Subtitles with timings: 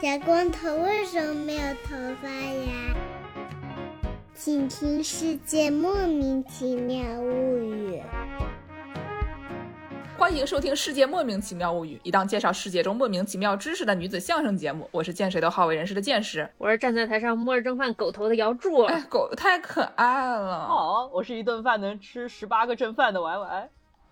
[0.00, 2.94] 小光头为什么没有头发呀？
[4.32, 8.00] 请听《世界莫名其妙物语》。
[10.16, 14.88] 欢迎收听《世界莫名其妙物语》，一档介绍世界中莫名其妙知识的女子相声节目。
[14.92, 18.82] 我是见谁都好为人师的见识，我是站在台上摸着蒸饭狗头的姚柱。
[18.82, 20.64] 哎，狗太可爱了。
[20.68, 23.68] 好，我是一顿饭能吃十八个蒸饭的 Y Y。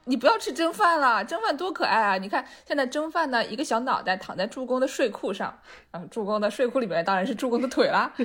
[0.09, 2.17] 你不要吃蒸饭了，蒸饭多可爱啊！
[2.17, 5.59] 你看现在蒸饭呢，一个小脑袋躺在助攻的睡裤上，
[5.97, 8.13] 啊，助攻的睡裤里面当然是助攻的腿啦。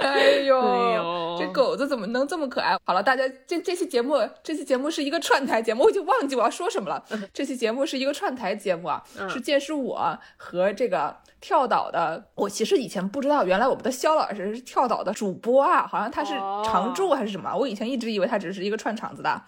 [0.00, 2.76] 哎呦，这狗子怎么能这么可爱？
[2.84, 7.04] 好了，大家这这期节目，这期节目是一个串台节目，我已经忘记我要说什么了。
[7.32, 12.24] 这期节目是一个串台节目啊，是见识我和这个跳岛的。
[12.34, 16.32] 我其实以前不知道，原来我们的肖老师是跳岛的主播啊，好像他是
[16.64, 17.54] 常驻还是什么？
[17.54, 19.42] 我以前一直以为他只是一个串场子的。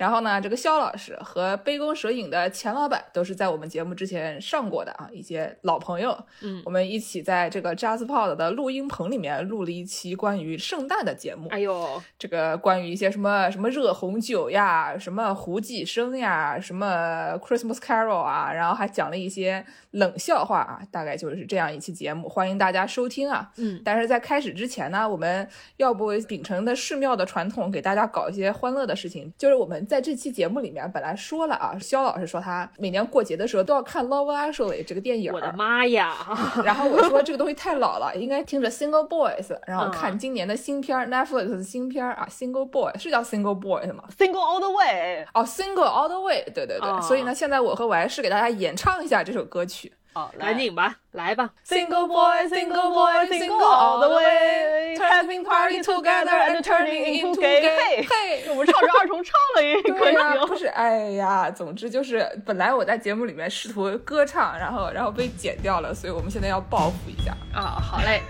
[0.00, 6.18] 然后呢，这个肖老师和杯弓蛇影的钱老板都是在我们节目之前上过的啊，一些老朋友。
[6.40, 11.50] 嗯，我们一起在这个 JazzPod 的录音棚里面录了一期关于圣诞的节目。
[11.50, 23.52] 哎呦，这个关于一些什么什么热红酒呀，什么胡济生呀，什么 Christmas Carol 啊，然后还讲了一些冷笑话啊，大概就是这样一期节目，欢迎大家收听啊。
[23.58, 29.86] 嗯，但是在开始之前呢，我们要不秉承的寺庙的传统，给大家搞一些欢乐的事情，就是我们。
[29.90, 35.32] 在这期节目里面，本来说了啊，肖老师说他每年过节的时候都要看《Love Actually》这个电影。
[35.32, 36.14] 我的妈呀！
[36.64, 45.26] 然后我说这个东西太老了，应该听着《Single Boys》，然后看今年的新片 Netflix 的新片啊，《Single Boy》是叫《Single Boys》吗？Single All the Way。
[45.34, 47.00] 哦，《Single All the Way》，对对对。
[47.02, 49.92] 所以呢，现在我和我还是给大家演唱一下这首歌曲。
[50.12, 58.02] 好，赶紧吧，来吧！Single boy, single boy, single all the way, having party together and turning into gay。
[58.02, 67.78] 嘿，我们唱着二重唱了一个呀，不是，哎呀，总之就是本来我在节目里面试图歌唱，然后然后被剪掉了，所以我们现在要报复一下啊！
[67.80, 68.22] 好嘞。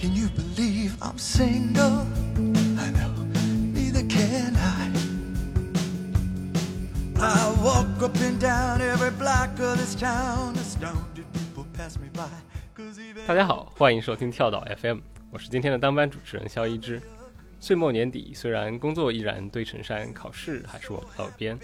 [0.00, 2.04] Can you believe I'm single?
[2.78, 3.14] I know,
[3.72, 4.55] neither can
[7.76, 10.54] walk up and down every block of this town.
[10.54, 12.24] Astounded people pass me by.
[13.26, 15.00] 大家好，欢迎收听跳岛 FM，
[15.30, 17.02] 我是今天的当班主持人肖一之。
[17.60, 21.58] 岁末年底，虽然工作依然堆成山，考试还是我的耳边，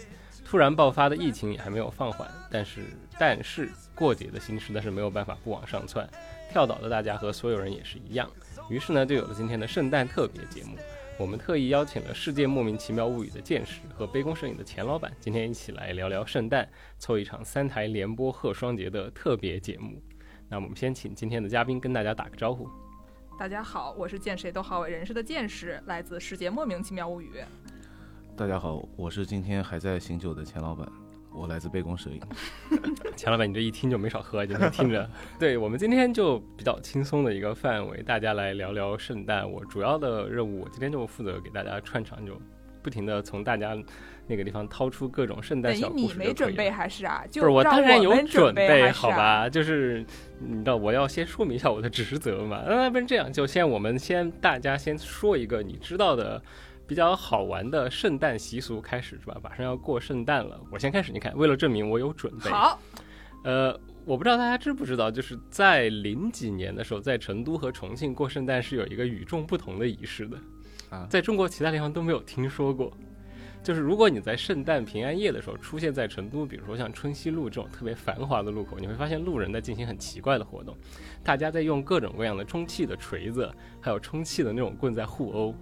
[0.44, 2.82] 突然爆发的疫情也还没有放缓，但是
[3.18, 6.06] 但是过节的心实在是没有办法不往上窜。
[6.50, 8.30] 跳岛的大家和所有人也是一样，
[8.68, 10.76] 于是呢，就有了今天的圣诞特别节目。
[11.18, 16.66] 我们特意邀请了《世界莫名其妙物语》的剑士和杯弓蛇影的钱老板，今天一起来聊聊圣诞，
[16.98, 20.02] 凑一场三台联播贺双节的特别节目。
[20.48, 22.68] 那我们先请今天的嘉宾跟大家打个招呼。
[23.38, 27.30] 大家好，我是见谁都好为人师的剑士，来自《世界莫名其妙物语》。
[28.34, 31.01] 大家好，我是今天还在醒酒的钱老板。
[31.34, 32.20] 我来自杯弓蛇影，
[33.16, 35.08] 钱老板，你这一听就没少喝，就是听着。
[35.38, 39.50] 对我们今天就比较轻松的一个范围，大家来聊聊圣诞。
[39.50, 42.40] 我主要的任务，我今天就负责给大家串场，就
[42.82, 43.76] 不停的从大家
[44.26, 46.02] 那个地方掏出各种圣诞小故事。
[46.02, 47.24] 你没准备还是啊？
[47.32, 49.48] 不是我当然有准备，好吧？
[49.48, 50.04] 就是
[50.38, 52.62] 你知道我要先说明一下我的职责嘛？
[52.66, 56.42] 那不然这样，就先我们先大家先说一个你知道的。
[56.86, 59.36] 比较好玩的圣诞习俗开始是吧？
[59.42, 61.12] 马上要过圣诞了，我先开始。
[61.12, 62.78] 你看，为了证明我有准备，好，
[63.44, 70.36] 呃，我不知道大家知不知道，就是在零几年的时候，在成都和重庆过圣诞是有一个与众不同的仪式的
[70.90, 72.92] 啊，在中国其他地方都没有听说过。
[73.62, 80.76] 就是如果你在圣诞平安夜的时候出现在成都，比如说像春熙路这种特别繁华的路口，你会发现路人在进行很奇怪的活动，
[81.22, 83.50] 大家在用各种各样的充气的锤子，
[83.80, 85.54] 还有充气的那种棍在互殴。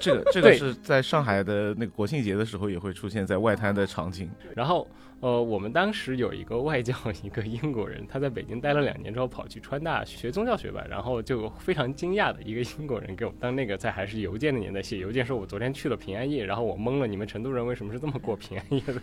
[0.00, 4.30] 这个这个是在上海的那个国庆节的时候也会出现在外滩的场景。
[4.54, 4.86] 然后。
[5.20, 19.02] 呃，我们当时有一个外教， 一个英国人，他在北京待了两年之后，跑去川大学宗教学吧，然后就非常惊讶的一个英国人给我们当那个在还是邮件的年代写邮件说，我昨天去了平安夜，然后我懵了，你们成都人为什么是这么过平安夜的？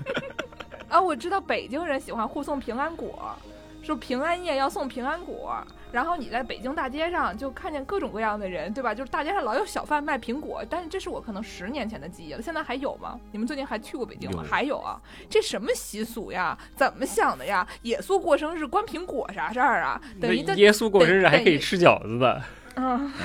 [0.88, 3.34] 啊，我知道北京人喜欢互送平安果。
[3.82, 5.56] 说平安夜要送平安果，
[5.92, 8.94] 然后你在北京大街上就看见各种各样的人，对吧？
[8.94, 13.20] 就是大街上老有小贩卖苹果，但是这是我可能十年前的记忆了，现在还有吗？
[13.30, 14.42] 你们最近还去过北京吗？
[14.48, 16.58] 还有啊，这什么习俗呀？
[16.74, 17.66] 怎么想的呀？
[17.82, 20.00] 耶稣过生日关苹果啥事儿啊？
[20.20, 22.42] 等于耶稣过生日还可以吃饺子的。
[22.76, 23.12] 嗯。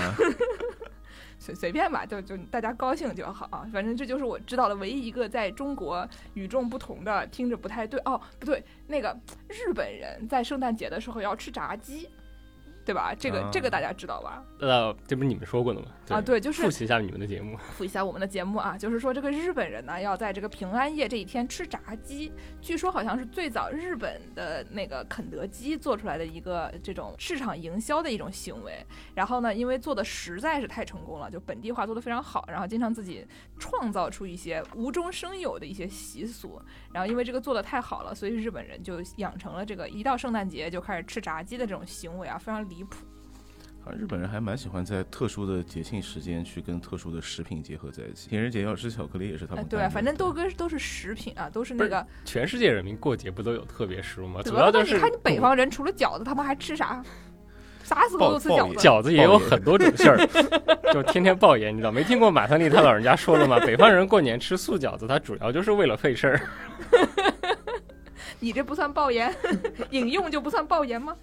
[1.40, 3.66] 随随便吧，就就大家高兴就好。
[3.72, 9.18] 反正这就是我知道的唯一一个在中国与众不同的，听着不太对哦，不对，那个
[9.48, 12.10] 日本人在圣诞节的时候要吃炸鸡。
[12.88, 13.14] 对吧？
[13.14, 14.42] 这个、啊这个大家知道吧？
[14.60, 15.88] 呃，这不是你们说过的吗？
[16.08, 17.58] 啊，对，就是复习一下你们的节目。
[17.76, 22.32] 复习一下我们的节目啊，就是说这个日本人呢要在这个平安夜这一天吃炸鸡，
[22.62, 28.82] 据说好像是最早日本的那个肯德基做出来的一个这种市场营销的一种行为。
[29.14, 33.28] 然后呢，因为做的实在是太成功了，就本地化做的非常好，然后经常自己
[33.60, 36.62] 创造出一些无中生有的一些习俗。
[36.94, 42.98] 然后因为这个做的太好了，所以日本人就养成了这个一到圣诞节就开始吃炸鸡的这种行为啊，非常离谱。
[43.84, 48.30] 啊，日本人还蛮喜欢在特殊的节庆时间去跟特殊的食品结合在一起。
[48.30, 49.68] 情人节要吃巧克力也是他哎，们。
[49.68, 52.06] 对啊，反正都跟都是食品啊，都是那个。
[52.24, 54.42] 全世界人民过节不都有特别食物吗？
[54.44, 57.04] 主要就是你看你北方人除了饺子，他们还吃啥？
[57.84, 58.78] 啥时候都吃饺子。
[58.78, 60.18] 饺子也有很多种馅儿，
[60.94, 63.58] 就天天爆盐，你知道没听过马三立他老人家说的吗？
[63.66, 66.42] 北方人过年吃素饺子，他主要就是为了费事儿。
[68.42, 69.34] 你这不算爆盐，
[69.92, 71.16] 引用就不算爆盐吗？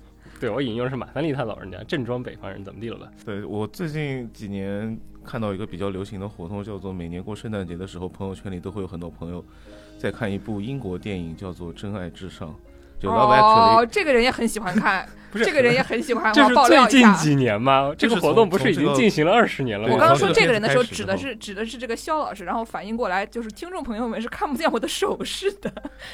[0.44, 3.10] 对我引用的是马三立他老人家，正装北方人怎么地了吧？
[3.24, 4.94] 对我最近几年
[5.24, 9.42] 看到一个比较流行的活动，叫做每年过圣诞节的时候，朋友圈里都会有很多朋友
[9.96, 12.50] 在看一部英国电影，叫做《真爱至上》，
[13.04, 13.82] 就 Love Actually。
[13.82, 16.84] 哦，这个人也很喜欢看， 不是这个人也很喜欢，这是最。
[16.88, 17.92] 近几年吗？
[17.98, 19.94] 这个活动不是已经进行了二十年了吗？
[19.94, 25.72] 我刚刚说这个人的时候，指的是指的是这个肖老师，然后反应过来，就是听众朋友们是看不见我的手势的，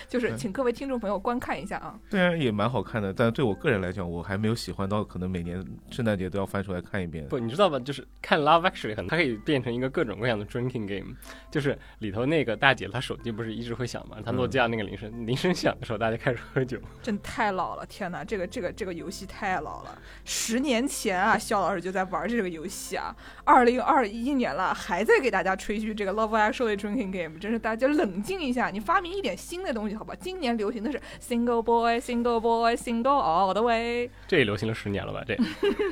[0.08, 1.94] 就是请各位听众朋友观看一下啊。
[2.10, 7.26] 虽然也蛮好看的，但对我个人来讲，我还没有喜欢到可能每年圣诞节都要翻出来看一遍。
[7.28, 7.78] 不，你知道吧？
[7.78, 11.14] 就是看 Love Actually 很，它可以变成一个各种各样的 drinking game，
[11.50, 16.79] 就是里头那个大姐她手机不是一直会响吗，她诺基亚那个铃声，铃声响的时候大家开始喝酒。
[17.02, 30.14] 真太老了，天哪，这个这个这个游戏太老了，十年前啊，肖老师就在玩这个游戏啊，二零二一年了，还在给大家吹嘘这个 Love Actually Drinking Game，真是大家冷静一下，你发明一点新的东西好吧？
[30.20, 35.22] 今年流行的是 Single Boy Single Boy Single All the Way，这也流行了十年了吧？
[35.26, 35.36] 这，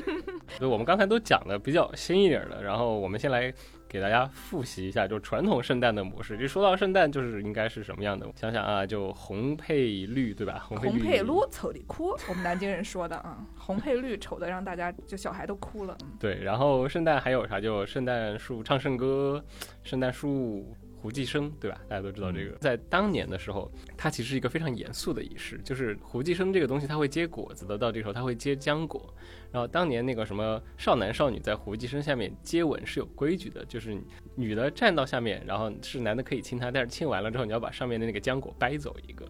[0.57, 3.53] 所以我们刚才都讲的比较新一点的，然后我们先来
[3.89, 6.37] 给大家复习一下，就传统圣诞的模式。
[6.37, 8.25] 就说到圣诞，就是应该是什么样的？
[8.35, 10.63] 想想啊，就红配绿，对吧？
[10.67, 16.11] 红配绿，丑的哭，我们南京人说的啊，红配绿丑的让大家就小孩都哭了，嗯。
[16.19, 17.59] 对，然后圣诞还有啥？
[17.59, 19.43] 就圣诞树唱圣歌，
[19.83, 21.81] 圣诞树胡济生，对吧？
[21.87, 22.55] 大家都知道这个。
[22.57, 29.11] 在当年的时候，它其实是一个非常严肃的仪式，就是胡济生这个东西，它会结果子的，到这个时候它会结浆果。
[29.51, 33.97] 然后当年那个什么少男少女在胡姬生下面接吻是有规矩的，就是
[34.35, 39.25] 女的站到下面，然后是男的可以亲她，但是亲完了之后你要把上面的那个浆果掰走一个。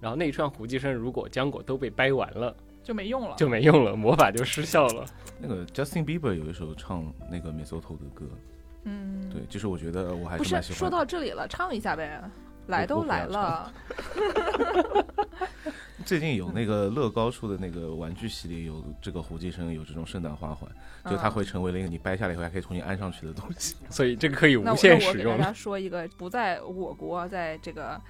[0.00, 3.34] 然后那一串胡姬生如果浆果都被掰完了，就没用了。
[3.36, 5.06] 就没用了，魔法就失效了。
[5.40, 8.26] 那个 Justin Bieber 有一首唱那个 Mistletoe 的歌，
[8.84, 10.90] 嗯，对，就是我觉得我还不是说。
[10.90, 12.22] 到这里了，唱一下呗。
[12.66, 13.72] 来都来了，
[16.04, 20.68] 最近有那个乐高出的那个玩具系列，有这个胡姬生，有这种圣诞花环，
[21.10, 23.76] 就它嗯会成为了一个你掰下来以后还可以重新安上去的东西。
[23.90, 25.44] 所以这个可以无限那我给大使用的。
[25.44, 28.00] 家 说一个不在我国，在这个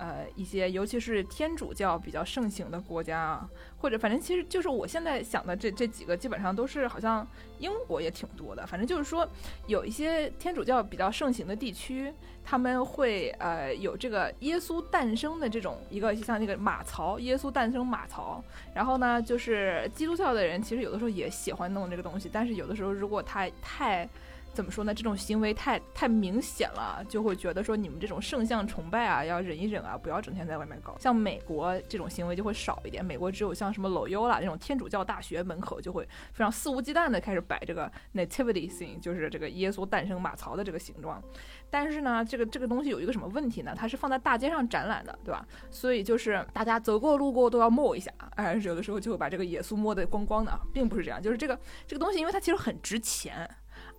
[0.00, 3.48] 呃一些尤其是天主教比较盛行的国家啊，
[3.78, 7.26] 或者反正其实就是我现在想的这这几个基本上都是好像
[7.58, 9.28] 英国也挺多的，反正就是说
[9.66, 12.10] 有一些天主教比较盛行的地区，
[12.42, 18.42] 他们会呃有这个耶稣诞生的这种一个像那个马槽，耶稣诞生马槽。
[18.74, 24.08] 然后呢，就是基督教的人其实有的时候也喜欢弄这个东西，但是有的时候如果他太
[24.52, 24.92] 怎么说呢？
[24.92, 30.96] 这种行为太太明显了，就会觉得说你们这种圣像崇拜啊，要忍一忍啊，不要整天在外面搞。
[30.98, 41.22] 像美国这种行为就会少一点，美国只有像什么 Loyola 这种天主教大学门口就会非常肆无忌惮的开始摆这个 nativity thing，就是这个耶稣诞生马槽的这个形状。
[41.70, 43.72] 但是呢，这个这个东西有一个什么问题呢？
[43.76, 45.46] 它是放在大街上展览的，对吧？
[45.70, 53.48] 所以就是大家走过路过都要摸一下，哎，有的时候就会把这个耶稣摸得光光的，并不是这样，就是这个这个东西，因为它其实很值钱。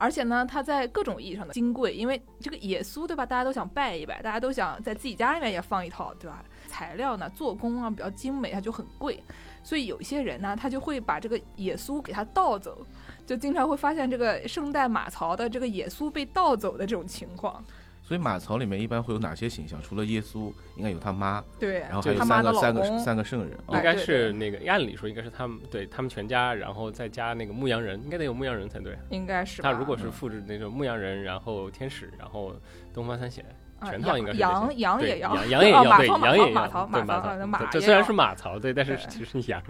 [0.01, 3.23] 而且呢，它在各种意义上的金贵，因为这个耶稣，对吧？
[3.23, 6.43] 大家都想拜一拜，大家都想在自己家里面也放一套，对吧？
[6.67, 9.23] 材料呢，做工啊比较精美，它就很贵，
[9.63, 12.83] 所以有一些人呢，他就会把这个耶稣给它盗走，
[13.27, 17.63] 就经常会发现这个圣诞马槽的这个耶稣被盗走的这种情况。
[18.03, 19.81] 所以马槽里面一般会有哪些形象？
[19.81, 23.57] 除了耶稣，应该有他妈，对，然后还有三个三个，三个圣人。
[23.67, 28.97] 哎应该是那个，按理说应该是他们对他们全家，然后再加那个牧羊人，应该得有牧羊人才对。
[29.09, 32.53] 应该是他如果是复制那种牧羊人，然后天使，然后
[32.93, 33.45] 东方三贤，
[33.79, 39.61] 啊全套应该是羊羊也要，羊羊也要，对羊也要， 马槽对马马槽马槽槽，马虽然是马槽，对，但是其实是羊。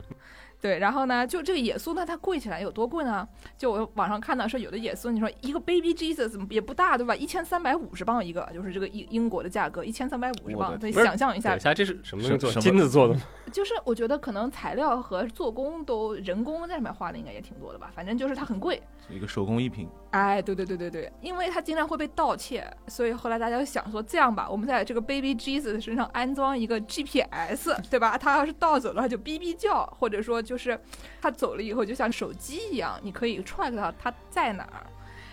[0.62, 3.28] 对，然后呢，就这个耶稣呢，它贵起来有多贵呢？
[3.58, 7.16] 就我网上看到说，有的耶稣，你说一个 baby Jesus 也不大，对吧？
[7.16, 10.78] 一千三百五十磅一个，就是这个英英国的价格，一千三百五十磅。
[10.80, 12.52] 你想象一下，等一下这是什么东西做？
[12.52, 13.22] 什么金子做的吗？
[13.52, 18.80] 就是我觉得可能材料和做工都人工在上面花的应该也挺多的吧，反正就是它很贵。
[19.10, 28.18] 一个手工艺品，哎，对对对对对，因为它经常会被盗窃，所以后来大家就想说，这样吧，我们在这个 baby Jesus 身上安装一个 GPS，对吧？
[28.18, 30.78] 他要是盗走了，它就哔哔叫，或者说就是
[31.22, 34.86] 他走了以后，就像手机一样，你可以 track 到他在哪儿。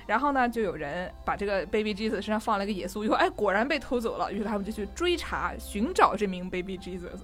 [0.06, 4.32] 然后呢，就有人把这个 baby Jesus 身上放了一个耶稣，以后哎，果然被偷走了。
[4.32, 7.18] 于是他们就去追查、寻找这名 baby Jesus。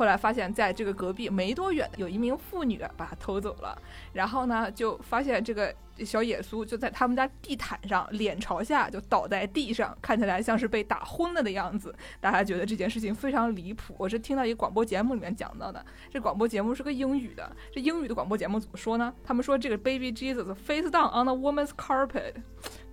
[0.00, 3.76] 后来发现，在这个隔壁没多远，有一名妇女把他偷走了。
[4.14, 5.74] 然后呢，就发现这个
[6.06, 11.94] 小耶稣就在他们家地毯上，脸朝下就倒在地上，看起来像是被打昏了的样子。
[12.18, 13.94] 大家觉得这件事情非常离谱。
[13.98, 17.54] 我是听到一个广播节目里面讲到的，这广播节目是个英语的。
[17.70, 19.12] 这英语的广播节目怎么说呢？
[19.22, 22.36] 他们说这个 baby Jesus face down on a woman's carpet，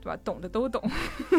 [0.07, 0.17] 吧？
[0.23, 0.81] 懂的都懂，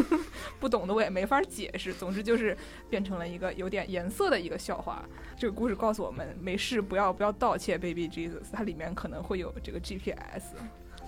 [0.61, 1.93] 不懂的我也没法解释。
[1.93, 2.57] 总之就是
[2.89, 5.05] 变成了一个有点颜色的一个笑话。
[5.37, 10.55] 这个故事告诉我们，没事不要不要盗窃 baby Jesus，它里面可能会有这个 GPS。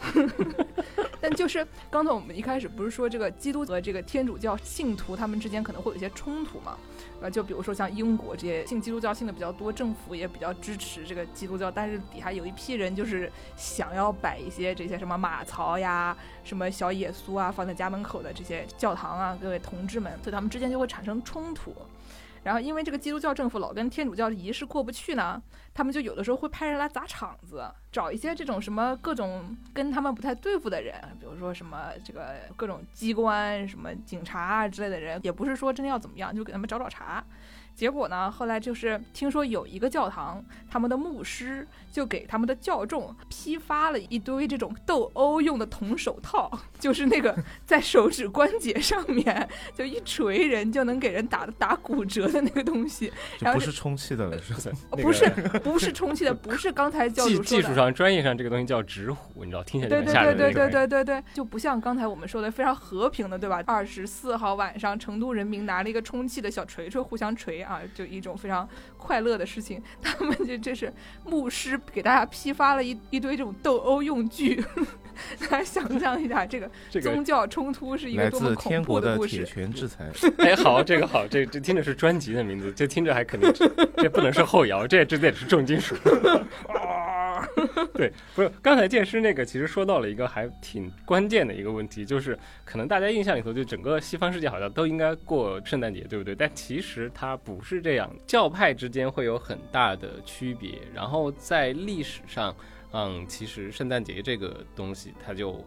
[1.21, 6.79] 但就是刚才我们一开始不是说这个基督和这个天主教信徒他们之间可能会有一些冲突吗？
[7.21, 21.75] 呃，就比如说像英国这些信基督教信的比较多，政府也比较支持这个基督教，但是底下有一批人就是想要摆一些这些什么马槽呀、什么小耶稣啊放在家门口的这些教堂啊，各位同志们，所以他们之间就会产生冲突。
[22.43, 37.25] 然后因为这个基督教政府老跟天主教仪式过不去呢，他们就有的时候会派人来砸场子，找一些这种什么各种跟他们不太对付的人，比如说什么这个各种机关、什么警察啊之类的人，也不是说真的要怎么样，就给他们找找茬。
[37.75, 47.35] 结果呢，后来就是听说有一个教堂，他们的牧师就给他们的教众批发了一堆这种斗殴用的铜手套， 就是那个
[47.65, 53.11] 在手指关节上面就一锤人就能给人打打骨折的那个东西。
[53.39, 54.77] 然后不是充气的了，是吧？
[54.93, 55.29] 那个不是
[55.61, 57.63] 不是充气的，不是刚才教技主说的。
[57.63, 60.71] 技术上、专业上这个东西叫直虎，你知道，听起来对对对对对。
[60.71, 63.63] 对对对，就不像刚才我们说的非常和平的，对吧？
[63.67, 69.83] 二十四号晚上，成都人民拿了一个充气的小锤锤互相锤啊，就一种非常快乐的事情。
[70.03, 70.93] 他们就这是
[71.25, 74.63] 牧师给大家批发了一一堆这种斗殴用具，
[75.41, 79.45] 大家想象一下，这个宗教冲突是一个来多么恐自天国怖故铁。
[79.45, 80.07] 拳制裁，
[80.39, 83.53] 哎，好，这个好，这这听着是专辑的名字，这听着还肯定，
[83.97, 85.97] 这不能是后摇，这这得是重金属。
[87.95, 96.35] 对，不是刚才剑师那个，其实说到了一个还挺关键的一个问题，就是可能大家印象里头，就整个西方世界好像都应该过圣诞节，对不对？
[96.35, 100.79] 但其实它不是这样，教派之间会有很大的区别。
[100.95, 102.55] 然后在历史上，
[102.93, 105.65] 嗯，其实圣诞节这个东西，它就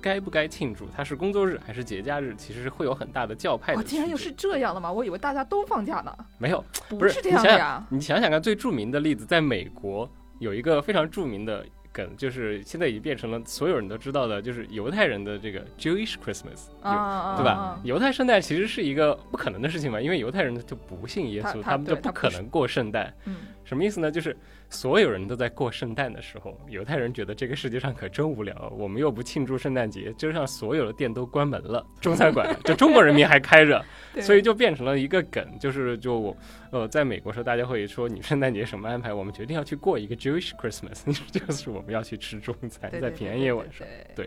[0.00, 4.90] 该不该庆祝，它是工作日还是节假日，其实是会有很大的教派的哦，竟然又是这样的吗？
[4.92, 7.86] 我以为大家都放假呢，没有，不不是这样的呀。
[7.90, 17.52] 你想想看，最著名的例子，在美国有一个非常著名的梗，就是现在已经变成了所有人都知道的，就是犹太人的这个 Jewish Christmas，啊，对吧？
[17.52, 17.80] 啊？
[17.84, 23.12] 犹太圣诞其实是一个不可能的事情嘛，因为犹太人就不信耶稣，他们就不可能过圣诞。
[23.26, 24.10] 嗯，什么意思呢？
[24.10, 24.36] 就是
[24.72, 33.84] 所有人都在过圣诞的时候，犹太人觉得这个世界上可真无聊，我们又不庆祝圣诞节，街上所有的店都关门了，中餐馆这中国人民还开着，
[34.20, 36.36] 所以就变成了一个梗，就是就我
[36.72, 39.12] 呃，在美国时候大家会说你圣诞节什么安排？
[39.12, 43.86] 我们决定要去过一个 Jewish Christmas， 就是我们要去吃中餐，在平安夜晚上。
[44.16, 44.26] 对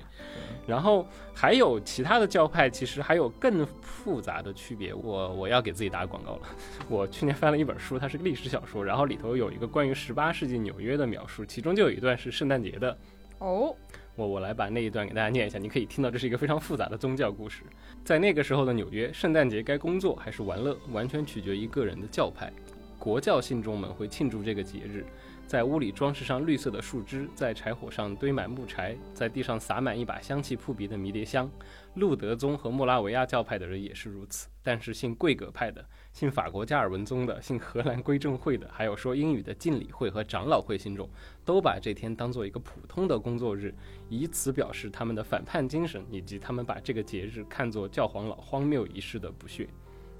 [0.67, 4.93] 然后还有其他的教派，其实还有更复杂的区别。
[4.93, 6.41] 我我要给自己打广告了。
[6.87, 12.95] 我去年翻了一本书，它是个历史小说，然后里头有一个关于十八世纪纽约的描述，其中就有一段是圣诞节的。
[13.39, 13.75] 哦，
[14.15, 17.63] 我我来把那一段给大家念一下，你可以听到这是一个非常复杂的宗教故事。
[18.05, 22.53] 在那个时候的纽约，圣诞节该工作还是玩乐，完全取决于个人的教派。
[22.99, 25.03] 国教信众们会庆祝这个节日，
[25.47, 31.49] 在屋里装饰上绿色的树枝，在柴火上堆满木柴，在地上撒满一把香气扑鼻的迷迭香。
[31.95, 41.07] 路德宗和莫拉维亚教派的人也是如此，但是信贵格派的、信法国加尔文宗的、信荷兰归正会的，还有说英语的敬礼会和长老会信众，
[41.45, 43.71] 都把这天当做一个普通的工作日，
[44.09, 49.69] 以此表示他们的反叛精神，以及他们把这个节日看作教皇老荒谬仪式的不屑。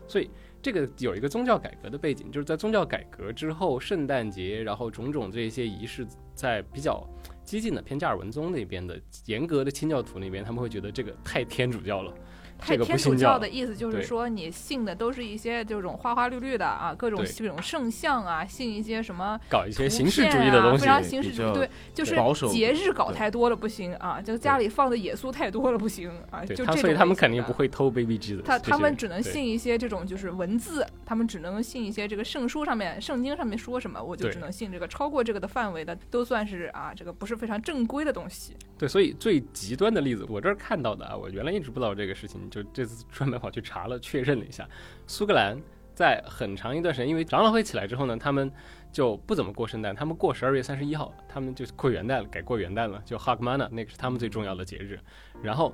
[0.08, 0.30] 所以，
[0.62, 7.04] 这个有一个宗教改革的背景，就是在宗教改革之后，圣诞节，然后种种这些仪式，在比较
[7.44, 12.14] 激进的偏加尔文宗那边的严格的清教徒那边，他们会觉得这个太天主教了。
[12.58, 22.16] 太天主教教的意思就是说，你信的都是一些这种花花绿绿的啊，各种这种圣像啊，信一些什么搞一些图形式主义的东西啊非，常形式主义，对，就是
[22.50, 34.86] 节日搞太多了不行啊，就家里放的耶稣太多了不行啊，就这所以他们肯定不会偷 baby Jesus，他他们只能信一些这种就是文字，他们只能信一些这个圣书上面、圣经上面说什么，我就只能信这个。
[34.96, 38.56] 超过这个的范围的，都算是啊，这个不是非常正规的东西。
[38.78, 44.68] 对，所以最极端的例子，我这儿看到的啊，我原来一直不知道这个事情，就这次专门跑去查了，确认了一下，
[45.08, 45.58] 苏格兰
[45.94, 48.52] 在很长一段时间，因为长老会起来之后呢，他们
[48.92, 55.00] 就不怎么过圣诞，他们过十二月三十一号，他们就过元旦了，改过元旦了，就 Hagmana 那个是他们最重要的节日，
[55.42, 55.74] 然后。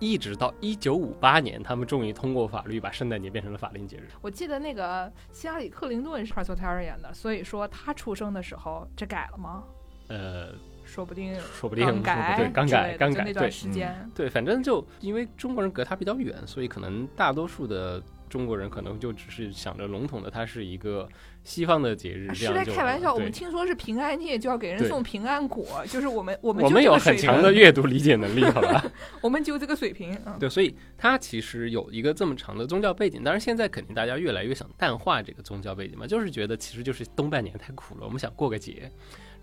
[0.00, 4.08] 一直到一九五八年，他们终于通过法律把圣诞节变成了法定节日。
[4.20, 9.62] 我记得那个希拉里·克林顿是 Presbyterian 的，所以说他出生的时候这改了吗？
[10.08, 10.52] 呃，
[10.94, 14.08] 说不定说不定刚 改，对，刚改，刚改，那段对，时间。
[14.14, 21.08] 对，反正就因为中国人隔他比较远，所以可能大多数的中国人可能就只是想着笼统的，它是一个
[21.42, 28.84] 西方的节日，这样是在开玩笑，我们听说是平安夜就要给人送平安果，就是我们我们我们有很强的，阅读理解能力，好吧？
[29.20, 30.16] 我们就这个水平。
[30.26, 38.88] 嗯，对，所以它其实有一个这么长的宗教背景，当然现在肯定大家越来越想淡化这个宗教背景嘛，就是觉得其实就是东半年太苦了，我们想过个节。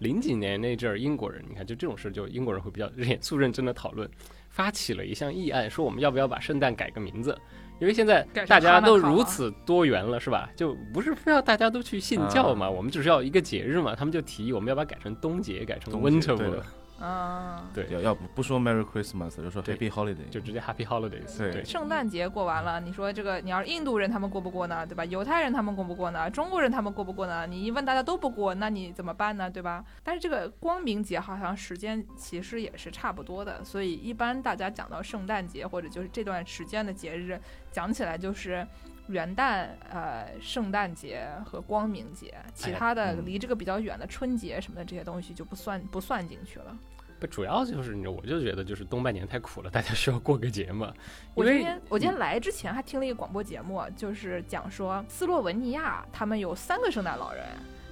[0.02, 4.10] 零几年那阵儿，英国人，你看就这种事，就英国人会比较严肃认真的讨论，
[4.50, 7.38] 发起了一项议案，说我们要不要把圣诞改个名字。
[7.80, 10.50] 因为现在大家都如此多元了，是吧？
[10.56, 13.96] 就不是非要大家都去信教嘛，我们只是要一个节日嘛。
[13.96, 16.36] 他们就提议我们要不要改成冬节，改成 Winter
[17.02, 21.38] 对 War，的啊，对，要要不不说 Merry Christmas，就说 Happy Holiday，就直接 Happy Holidays。
[21.38, 25.04] 对对，圣诞节过完了，你说这个你要是印度人他们过不过呢，对吧？
[25.06, 26.30] 犹太人他们过不过呢？
[26.30, 27.48] 中国人他们过不过呢？
[27.48, 29.50] 你一问大家都不过，那你怎么办呢？
[29.50, 29.84] 对吧？
[30.04, 37.40] 但是这个光明节好像时间其实也是差不多的，所以一般大家讲到圣诞节或者就是这段时间的节日，
[37.72, 38.66] 讲起来就是。
[39.12, 46.76] 元旦、呃，圣诞节和光明节，其他的嗯离这个比较远的春节什么的这些东西就不算不算进去了。
[47.20, 50.92] 不主要就是你，我就觉得就是东半年太苦了，大家需要过个节嘛。
[51.36, 57.46] 我今天我今天来之前还听了一个广播节目，就是讲说斯洛文尼亚他们有三个圣诞老人。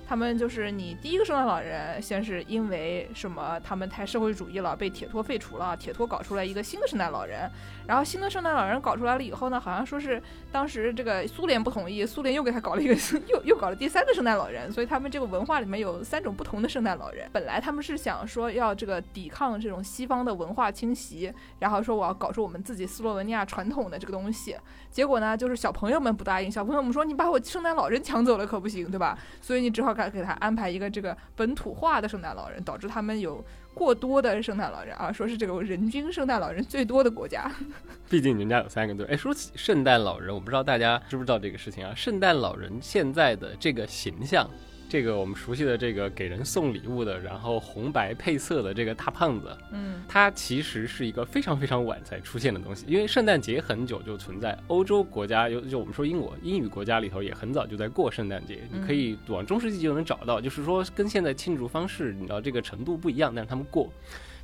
[0.09, 7.47] 他们就是你第一个圣诞老人，先是因为什么，他们太社会主义了，被铁托废除了，铁托搞出来一个新的圣诞老人，
[7.85, 10.19] 然后新的圣诞老人搞出来了以后呢，好像说是
[10.51, 12.95] 当时这个苏联不同意，苏联又给他搞了一个
[13.29, 17.29] 又又搞了第三个圣诞老人，所以他们这个文化里面有三种不同的圣诞老人。
[17.31, 24.55] 本来他们是想说要这个抵抗这种西方的文化侵袭，然后说我要搞出我们自己斯洛文尼亚传统的这个东西，
[24.91, 29.17] 结果呢，就是小朋友们不答应，小朋友们说你把我圣诞老人抢走了可不行，对吧？
[29.41, 37.49] 所以你只好给给他安排一个这个本土化的圣诞老人，导致他们有过多的圣诞老人啊，说是这个人均圣诞老人最多的国家。
[38.09, 39.05] 毕竟人家有三个队。
[39.05, 41.93] 哎，说起圣诞老人，我不知道大家知不知道这个事情啊？
[41.95, 44.49] 圣诞老人现在的这个形象，
[44.89, 52.85] 这个我们熟悉的这个给人送礼物的，然后红白配色的这个大胖子，嗯，它其实是一个非常非常晚才出现的东西。
[52.87, 63.93] 因为圣诞节很久就存在，欧洲国家有就我们说英国英语国家里头也很早就在过圣诞节，你可以往中世纪就能找到，就是说跟现在庆祝方式你知道这个程度不一样，但是他们过，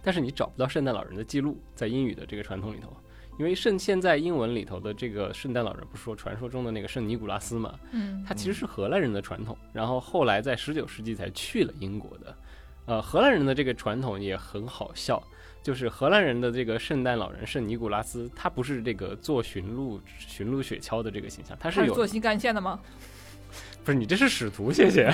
[0.03, 2.95] 但是你找不到圣诞老人的记录在英语的这个传统里头。
[3.37, 7.77] 因为圣现在英文里头的这个圣诞老人，不是说传说中的那个圣尼古拉斯嘛？
[7.91, 12.35] 嗯，他其实是荷兰人的传统，然后后来在十九世纪才去了英国的。
[12.85, 15.21] 呃，荷兰人的这个传统也很好笑，
[15.63, 22.79] 就是荷兰人的这个圣诞老人圣尼古拉斯，他不是这个做驯鹿驯鹿雪橇的这个形象，他是有他是做新干线的吗？
[23.83, 25.13] 不是你这是使徒，谢谢。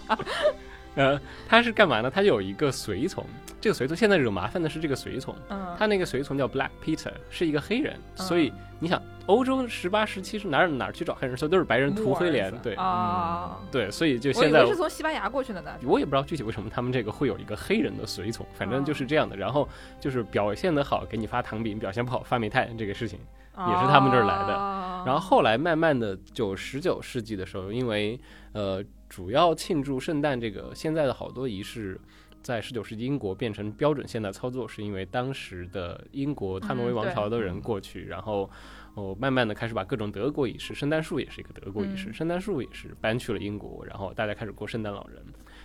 [0.96, 2.08] 呃，他是干嘛呢？
[2.08, 3.26] 他有一个随从，
[3.60, 8.24] 这个随从现在惹麻烦的是这个随从，嗯，他那个随从叫 Black Peter，是一个黑人，嗯。
[8.24, 11.36] 所以你想，欧洲十八、十七是哪儿哪儿去找黑人？
[11.36, 15.72] 所以都是白人涂黑脸，对啊，对，所以就现在是从西班牙过去的呢。
[15.82, 19.36] 我也不知道具体为什么他们这个会有一个黑人的随从，反正就是这样的。
[19.36, 23.18] 然后就是表现的好给你发糖饼，表现不好发煤炭这个事情。
[23.58, 24.46] 也是他们这儿来的。
[24.46, 28.18] 的然后后来慢慢的，就十九世纪的时候，因为
[28.52, 32.00] 呃主要庆祝圣诞这个现在的好多仪式。
[32.42, 38.50] 在十九世纪英国变成标准现代操作，是因为当时的英国汉诺威王朝的人过去，然后
[38.94, 45.22] 哦慢慢的开始把各种德国仪式，圣诞树也是一个德国仪式，嗯圣诞树也是搬去了英国，然后大家开始过圣诞老人。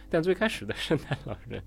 [0.09, 1.63] 但最开始的圣诞老人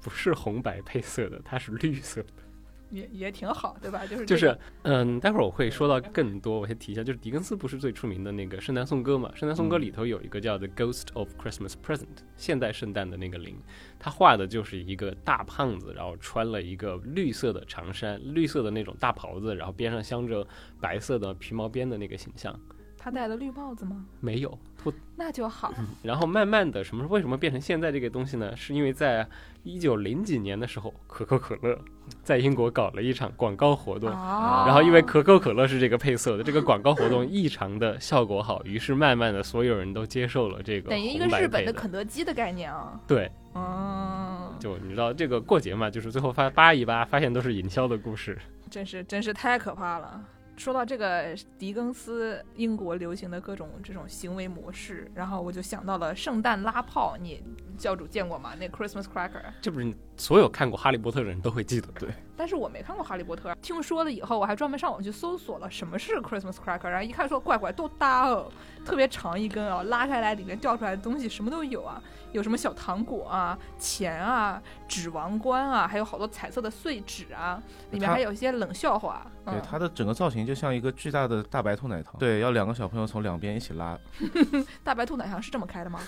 [0.00, 2.45] 不是红白配色的，它是绿色的。
[2.90, 4.06] 也也挺好，对吧？
[4.06, 9.30] 就是就是，嗯，待会儿我会说到更多，我先提一下，就是狄更斯不是最出名的那个圣诞颂歌嘛？
[9.34, 11.98] 圣诞颂歌里头有一个叫《The Ghost of Christmas Present》，
[12.36, 13.56] 现代圣诞的那个灵，
[13.98, 20.46] 他画的就是一个大胖子，然后穿了一个绿色的长衫，绿色的那种大袍子，然后边上镶着
[20.80, 22.58] 白色的皮毛边的那个形象，
[22.96, 24.06] 他戴了绿帽子吗？
[24.20, 24.58] 没有
[24.90, 25.72] 脱那就好。
[26.02, 28.54] 然后慢慢的，什么为什么变成现在这个东西呢？
[28.56, 29.26] 是因为在
[29.62, 31.78] 一九零几年的时候，可口可乐
[32.22, 34.10] 在英国搞了一场广告活动。
[34.10, 43.00] 哦然后因为可口可乐是这个配色的，这个广告活动异常的效果好，于是慢慢的所有人都接受了这个等于一个日本的的肯德基的概念啊。
[43.06, 48.38] 对，嗯，就你知道这个过节嘛，就是最后发扒一扒，发现都是营销的故事。
[48.70, 50.20] 真是真是太可怕了。
[50.56, 57.42] 说到这个狄更斯英国流行的各种这种行为模式，然后我就想到了圣诞拉炮，你
[57.76, 58.54] 教主见过吗？
[58.58, 61.88] 那 Christmas cracker，这不是所有看过《哈利波特》的人都会记得。
[61.98, 62.08] 对。
[62.38, 68.52] 但是我没看过《哈利波特》，听说了以后，我还专门上网去搜索了什么是 Christmas cracker，然后一看说怪怪多大哦，
[68.84, 72.02] 特别长一根啊，拉开来里面掉出来的东西什么都有啊，
[72.32, 79.26] 有什么小糖果啊、钱啊、纸王冠啊，还有好多彩色的碎纸啊，里面还有一些冷笑话。
[79.46, 83.98] 对嗯，它的整个造型就像一个巨大的大白兔奶糖，对，要两个小朋友从两边一起拉，
[84.84, 86.00] 大白兔奶糖是这么开的吗？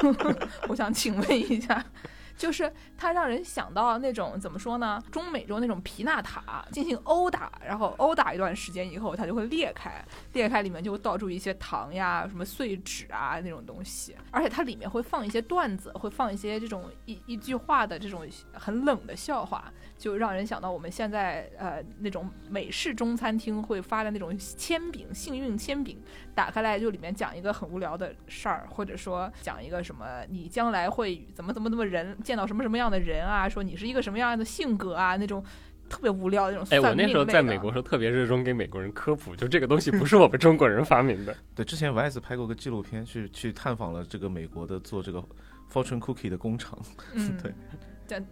[0.68, 1.82] 我想请问一下，
[2.36, 5.02] 就是它让人想到那种怎么说呢？
[5.10, 19.72] 中美洲那种皮纳塔进行殴打，然后殴打一段时间以后，它就会裂开，裂开里面就会倒出一些糖呀、什么碎纸啊那种东西，而且它里面会放一些段子，会放一些这种一一句话的这种很冷的笑话。
[20.02, 25.96] 就让人想到我们现在呃那种美式中餐厅会发的那种铅饼，幸运铅饼，
[26.34, 35.40] 打开来就里面讲一个很无聊的事儿，或者说讲一个什么你将来会怎么怎么怎么人见到什么什么样的人啊，说你是一个什么样的性格啊，那种
[35.88, 41.32] 特别无聊的那种哎，我那时候在美国时候特别热衷给美国人科普，就这个东西不是我们中国人发明的。
[41.54, 45.22] 对，之前 Vice 拍过个纪录片，去去探访了这个美国的做这个
[45.72, 46.76] fortune cookie 的工厂，
[47.14, 47.54] 嗯， 对。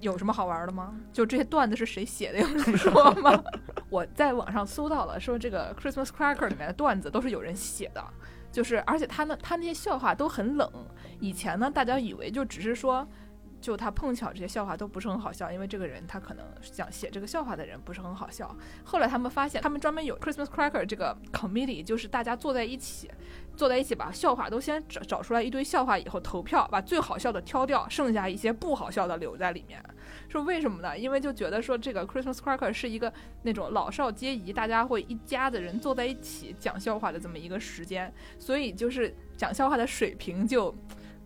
[0.01, 0.95] 有什么好玩的吗？
[1.13, 2.39] 就这些段子是谁写的？
[2.41, 3.43] 有人说吗？
[3.89, 8.05] 我在网上搜到了，说这个 Christmas Cracker 里面的段子都是有人写的，
[8.51, 10.71] 就是而且他呢，他那些笑话都很冷。
[11.21, 13.07] 以前呢，大家以为就只是说。
[13.61, 18.57] 就他碰巧这些笑话都不是很好笑，因为这个人他可能想写这个笑话的人不是很好笑。
[18.85, 23.11] 后来他们发现，他们专门有 Christmas Cracker 这个 committee，就是大家坐在一起，
[23.57, 29.83] 坐在一起把笑话都先找找出来一堆笑话，以后投票把最好笑的挑掉，剩下一些不好笑的留在里面。
[30.29, 30.99] 说为什么呢？
[30.99, 40.75] 因为就觉得说这个 Christmas Cracker 是一个那种老少皆宜，大家会一家子人坐在一起讲笑话的这么一个时间，所以就是讲笑话的水平就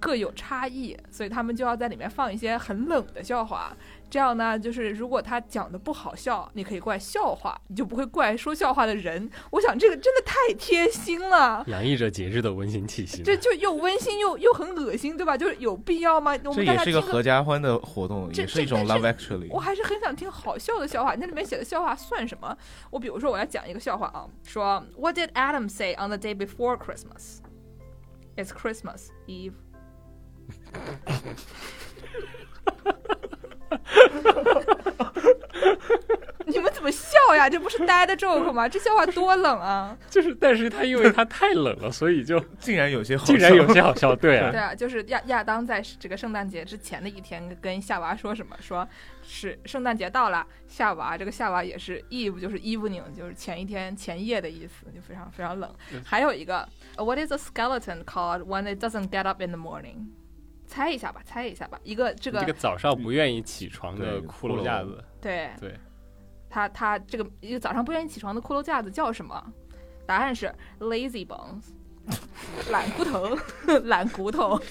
[0.05, 3.75] 各有差异，所以他们就要在里面放一些很冷的笑话。
[4.11, 9.31] 这样呢，就是如果他讲的不好笑，你可以怪笑话，你就不会怪说笑话的人。
[9.51, 11.65] 我想这个真的太贴心了。
[11.69, 13.23] 洋溢着节日的温馨气息。
[13.23, 15.39] 这就又温馨又又很恶心，对吧？
[15.39, 16.33] 就是有必要吗？
[16.33, 19.49] 我这们大也是一个合家欢的活动，也是一种 love actually。
[19.49, 21.15] 我还是很想听好笑的笑话。
[21.17, 22.55] 那里面写的笑话算什么？
[22.91, 27.39] 我比如说，我要讲一个笑话啊，说 What did Adam say on the day before Christmas?
[28.37, 29.55] It's Christmas Eve.
[36.47, 37.49] 你们怎么笑呀？
[37.51, 38.69] 这不是呆的 joke 吗？
[38.69, 39.97] 这笑话多冷啊！
[40.09, 44.15] 就是，但是他因为他太冷了，所以就竟然有些好竟然有些好笑。
[44.15, 48.57] 对啊 对，啊，就是亚亚当在这个圣诞节之前的一天跟夏娃说什么？
[48.61, 48.87] 说
[49.23, 55.75] 是圣诞节到了，夏娃这个夏娃也是 eve 就是 evening 就是前一天前夜的意思，就非常非常冷。
[56.05, 60.11] 还有一个，What is a skeleton called when it doesn't get up in the morning？
[60.67, 61.79] 猜一下吧，猜一下吧。
[61.83, 65.79] 一个这个这个早上不愿意起床的骷髅架子，对对，
[66.49, 69.53] 他他这个一个早上不愿意起床的骷髅架子叫什么？
[70.07, 71.71] 答案是 lazy bones，
[72.71, 73.39] 懒骨头，
[73.85, 74.61] 懒骨头。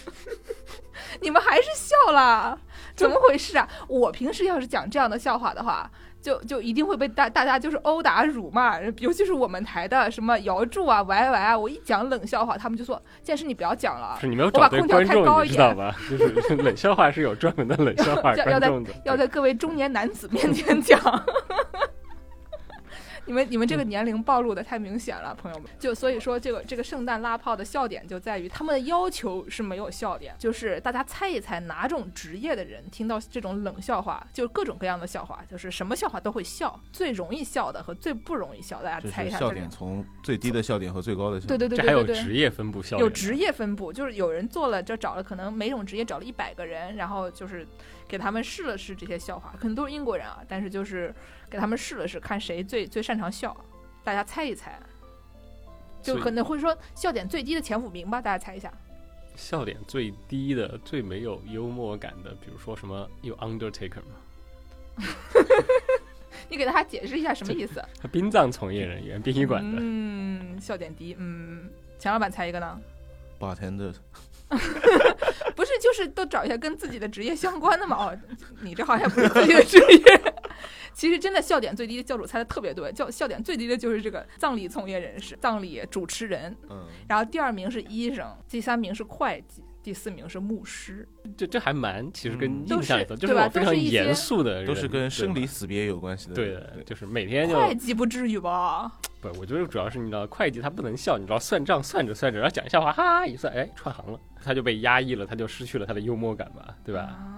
[1.21, 2.59] 你们还是笑了，
[2.95, 3.67] 怎么回事啊？
[3.87, 5.89] 我平时要是讲这样的笑话的话，
[6.23, 15.93] 就就一定会被大大家就是殴打辱骂，尤其是我们台的什么姚柱啊、歪歪啊，我一讲冷笑话，他们就说：“健身你不要讲了，是你没有找对空调观众，开高一点你知道吧？
[16.09, 20.97] 就是 冷笑话是有专门的冷笑话 要要在观众的，要在各位中年男子面前讲。
[23.25, 25.69] 你们你们这个年龄暴露的太明显了，朋友们。
[25.79, 39.51] 就所以说，这个这个圣诞拉炮的笑点就在于他们的要求是没有笑点，就是大家猜一猜哪种职业的人听到这种冷笑话，就各种各样的笑话，就是什么笑话都会笑，最容易笑的和最不容易笑，大家猜一下笑。
[39.51, 41.57] 点从最低的笑点和最高的笑点。
[41.57, 42.23] 对对对这还有对对对。
[42.23, 47.65] 职业分布笑点，有职业分布，就是有人做了，就找了可能每种职业找了一百个人，然后就是
[48.13, 51.11] 给他们试了试这些笑话，可能都是英国人啊，但是就是
[51.49, 53.57] 给他们试了试，看谁最最擅长笑，
[54.03, 54.79] 大家猜一猜，
[55.99, 58.71] 就可能会说笑点最低的前五名吧，大家猜一下。
[59.35, 64.13] 笑点最低的、最没有幽默感的，比如说什么有 Undertaker 吗？
[66.47, 67.83] 你给大家解释一下什么意思？
[68.11, 71.15] 殡葬从业人员、殡仪馆的，嗯，笑点低。
[71.17, 72.79] 嗯，钱老板猜一个呢
[73.39, 73.91] ？bartender
[75.55, 77.95] 不是，就是都找一下跟自己的职业相关的嘛。
[77.97, 78.17] 哦，
[78.61, 80.33] 你这好像不是自己的职业。
[80.93, 91.07] 其实真的笑点最低的教主猜的特别对，笑笑点最低的就是这个葬礼从业人士、葬礼主持人，嗯，然后第二名是医生，第三名是会计，第四名是牧师。
[91.35, 96.33] 这这还蛮，其实跟嗯印象里头，就是我非常严肃的，都是跟生离死别有关系的。
[96.35, 98.91] 对的，就是每天就会计不至于吧？
[99.19, 107.01] 不，我觉得主要是你知道，会计他不能笑，你知道算账算着算着，然后讲笑话，哈哈一算，哎，串行了，他就被压抑了，他就失去了他的幽默感吧，对吧？
[107.01, 107.32] 啊，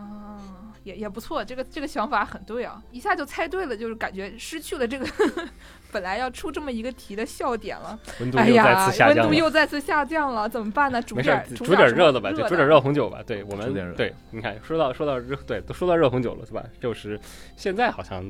[0.86, 5.06] 也也不错，这个这个想法很对啊，一下就猜对了，就是感觉失去了这个
[5.92, 8.00] 本来要出这么一个题的笑点了。
[8.22, 9.36] 温度又再哎呀次，下温度降了。
[9.36, 11.02] 又再次下降了，怎么办呢？
[11.02, 13.24] 煮点煮煮点热的吧，就煮点热红酒吧。
[13.26, 16.64] 对我们对，你看，说到说到热，对，都说到热红酒了，是吧？
[16.80, 17.20] 就是
[17.58, 18.24] 现在好像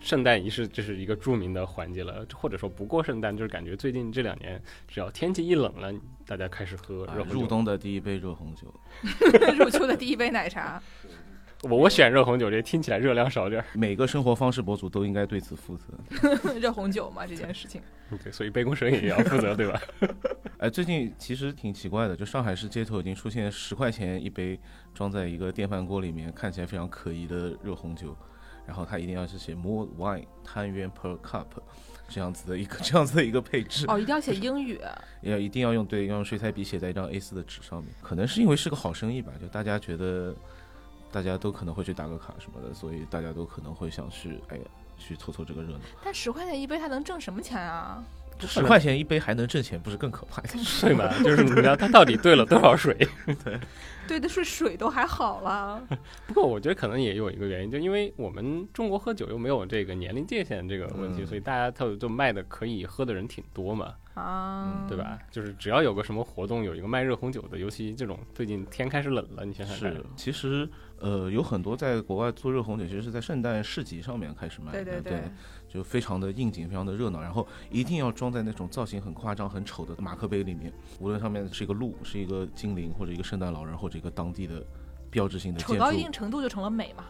[0.00, 5.92] 圣诞仪式这是一个著名的环节了，或者说不过圣诞，就是感觉最近这两年，只要天气一冷了，
[6.26, 7.40] 大家开始喝啊热红酒。
[7.40, 8.74] 入冬的第一杯热红酒，
[9.56, 10.82] 入秋的第一杯奶茶。
[11.62, 13.66] 我我选热红酒，这听起来热量少点儿。
[13.74, 15.84] 每个生活方式博主都应该对此负责。
[16.58, 17.82] 热红酒嘛，这件事情。
[18.24, 19.80] 对，所以杯弓蛇影也要负责，对吧？
[20.58, 24.58] 哎，最近其实挺奇怪的，就上海市街头已经出现十块钱一杯
[24.94, 28.16] 装在一个电饭锅里面，看起来非常可疑的热红酒，
[28.66, 31.44] 然后它一定要是写 more wine 摊元 per cup
[32.08, 34.80] 这样子的一个这样子的一个配置，哦，一定要写英语。
[35.20, 37.92] 要一定要用对要用水彩笔写在一张 A4 的纸上面。
[38.00, 40.34] 可能是因为是个好生意吧，就大家觉得
[41.12, 44.62] 大家都可能会去打个卡什么的，所以大家都可能会想去哎呀
[44.98, 45.78] 去凑凑这个热闹。
[46.04, 48.02] 但十块钱一杯，它能挣什么钱啊？
[48.42, 50.64] 十块钱一杯还能挣钱，不是更可怕一点？
[50.80, 51.12] 对嘛？
[51.22, 52.96] 就是你知道它到底兑了多少水？
[53.44, 53.60] 对
[54.08, 55.86] 兑的是水都还好了。
[56.26, 65.18] 不过我觉得可能也有一个原因，就因为我们中国喝酒又没有这个年龄界限这个问题，嗯所以大家就就卖的可以喝的人挺多嘛，啊，对吧？？
[65.30, 70.66] 就是只要有个什么活动，有一个卖热红酒的，尤其这种最近天开始冷了，你想想看是，，其实
[71.00, 75.22] 呃有很多在国外做热红酒，其实是在圣诞市集上面开始卖的，对对对
[75.68, 84.62] 就非常的应景，非常的热闹，然后一定要装在那种造型很夸张、很丑的马克杯里面，无论上面是一个鹿、是一个精灵，或者一个圣诞老人，或者一个当地的
[85.10, 86.12] 标志性的建丑到一定。
[86.12, 87.04] 程度就成了美嘛。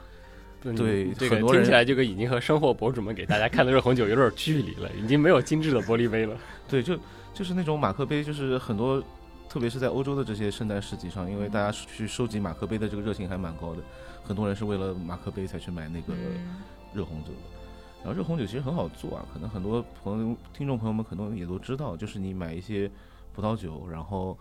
[0.62, 6.36] 对对这个很多人听起来这个已经和生活博主们给大家看的热红酒有点距离了，已经没有精致的玻璃杯了。
[6.68, 6.98] 对，就
[7.32, 9.02] 就是那种马克杯，就是很多，
[9.50, 13.82] 特别是在欧洲的这些圣诞市集上，因为大家去收集马克杯的这个热情还蛮高的，
[14.22, 16.62] 很多人是为了马克杯才去买那个嗯，
[16.94, 17.38] 热红酒的。
[18.04, 22.88] 然后热红酒其实很好做啊，可能很多朋友、听众朋友们可能也都知道，就是你买一些
[23.34, 24.38] 葡萄酒，然后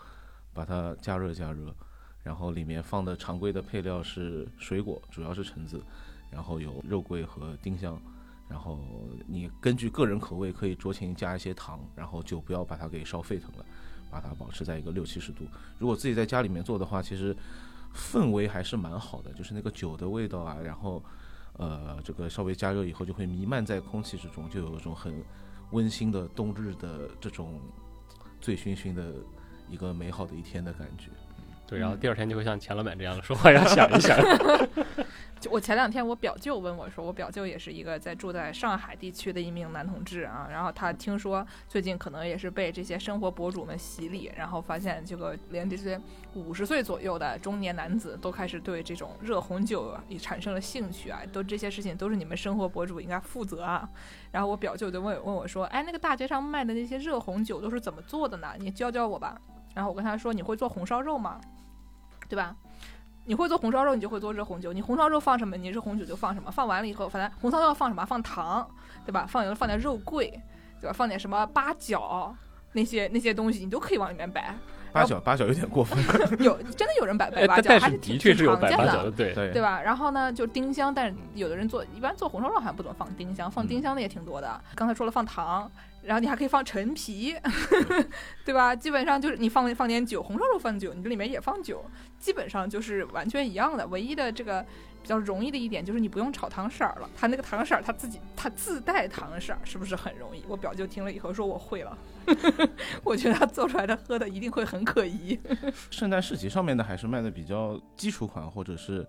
[0.53, 1.73] 把它加热加热，
[2.21, 5.81] 然后里面放的常规的配料是水果，主要是橙子，
[6.29, 7.99] 然后有肉桂和丁香，
[8.47, 8.79] 然后
[9.25, 13.65] 你根据个人口味可以酌情加一些糖，然后就不要把它给烧沸腾了，
[14.09, 15.45] 把它保持在一个六七十度。
[15.77, 17.35] 如果自己在家里面做的话，其实
[17.93, 21.03] 氛围还是蛮好的，就是那个酒的味道啊，然后
[21.53, 25.23] 呃，这个稍微加热以后就会弥漫在空气之中，就有一种很
[25.71, 27.59] 温馨的冬日的这种
[28.41, 29.13] 醉醺醺的
[29.69, 31.09] 一个美好的一天的感觉。
[31.69, 34.17] 对，然后第二天就会像钱老板这样说话要想一想。
[35.39, 45.97] 就我前两天我表舅问我说，我表舅也是一个在住在上海地区的一名男同志啊，然后他听说最近可能也是被这些生活博主们洗礼，然后发现这个连这些
[46.33, 53.87] 五十岁左右的中年男子都开始对这种热红酒啊也产生了兴趣啊，都这些事情都是你们生活博主应该负责啊。
[54.31, 58.49] 然后我表舅就问问我说，哎，那个大街上卖的那些热红酒都是怎么做的呢？
[58.57, 59.39] 你教教我吧。
[59.75, 61.39] 然后我跟他说，你会做红烧肉吗？
[62.29, 62.55] 对吧？
[63.25, 64.71] 你会做红烧肉，你就会做热红酒。
[64.71, 66.49] 你红烧肉放什么，你热红酒就放什么。
[66.49, 68.05] 放完了以后，反正红烧肉要放什么？
[68.05, 68.67] 放糖，
[69.05, 69.25] 对吧？
[69.27, 70.29] 放有放点肉桂，
[70.79, 70.93] 对吧？
[70.93, 72.33] 放点什么八角，
[72.71, 74.55] 那些那些东西你都可以往里面摆。
[74.91, 76.03] 八角八角有点过分，
[76.43, 79.33] 有真的有人摆摆哎八角，但但是挺的确是有挺常见的摆八角的，对。
[79.35, 79.79] 对对吧？
[79.79, 84.59] 然后呢，就丁香，但是有的人做，一般做红烧肉好像不怎么放丁香，放丁香的也挺多的。
[84.73, 85.71] 刚才说了放糖，
[86.03, 87.35] 然后你还可以放陈皮，
[88.45, 88.75] 对吧？
[88.75, 91.83] 基本上就是你放放点酒，红烧肉放酒，你这里面也放酒，
[92.19, 93.85] 基本上就是完全一样的。
[93.87, 94.65] 唯一的这个
[95.01, 100.43] 比较容易的一点就是你不用炒糖色儿了，它那个糖色儿它自己它自带糖色儿，是不是很容易？
[100.47, 101.97] 我表舅听了以后说我会了，
[103.03, 105.39] 我觉得他做出来的喝的一定会很可疑。
[105.91, 109.05] 圣诞市集上面的还是卖的比较基础款或者是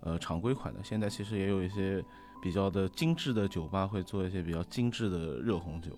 [0.00, 0.80] 呃常规款的。
[0.82, 2.04] 现在其实也有一些
[2.42, 5.90] 比较的精致的酒吧会做一些比较精致的热红酒，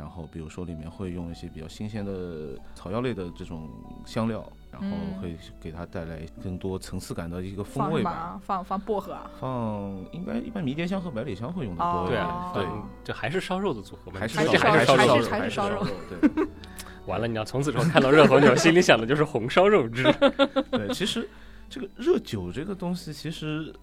[0.00, 3.68] 然后比如说里面会用一些比较新鲜的草药类的这种
[4.06, 8.40] 香料，然后嗯会给它带来更多层次感的一个风味吧。
[8.42, 9.30] 放放薄荷啊？
[9.38, 14.18] 放应该一般迷迭香和百里香会用的多一点，对啊，对，哦这还是烧肉的组合吗？
[14.18, 14.46] 还是还
[14.78, 16.46] 是烧肉还是烧肉肉，对。
[17.06, 20.04] 完了，你要从此之后看到热红酒，心里想的就是红烧肉汁。
[20.72, 21.28] 对，其实
[21.68, 23.74] 这个热酒这个东西，其实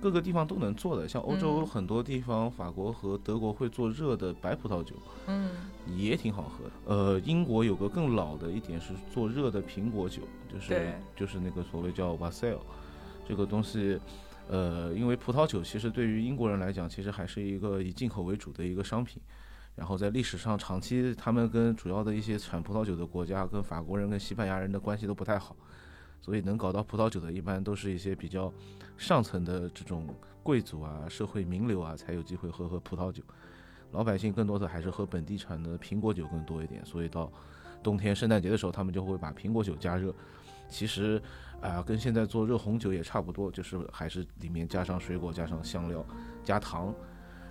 [0.00, 1.08] 各个地方都能做的。
[1.08, 4.94] 像欧洲嗯很多地方，法国和德国会做热的白葡萄酒，
[5.26, 5.50] 嗯
[5.96, 6.70] 也挺好喝的。
[6.84, 12.58] 呃，英国有个更老的一点是做热的苹果酒，就是就是那个所谓叫 Wassail
[13.28, 13.98] 这个东西。
[14.48, 19.20] 呃，因为葡萄酒其实对于英国人来讲，其实还是一个以进口为主的一个商品。
[19.74, 25.56] 然后在历史上，长期他们跟主要的一些产葡萄酒的国家，跟法国人、跟西班牙人的关系都不太好，
[26.20, 28.52] 所以能搞到葡萄酒的，一般都是一些比较
[28.96, 30.06] 上层的这种
[30.42, 33.22] 贵族啊、社会名流啊，才有机会喝喝葡萄酒。
[33.92, 37.32] 老百姓更多的还是喝本地产的苹果酒更多一点，所以到
[37.82, 40.14] 冬天圣诞节的时候，他们就会把苹果酒加热。
[40.68, 41.22] 其实
[41.60, 46.04] 啊、跟现在做热红酒也差不多，就是还是里面加上水果、加上香料、
[46.42, 46.94] 加糖。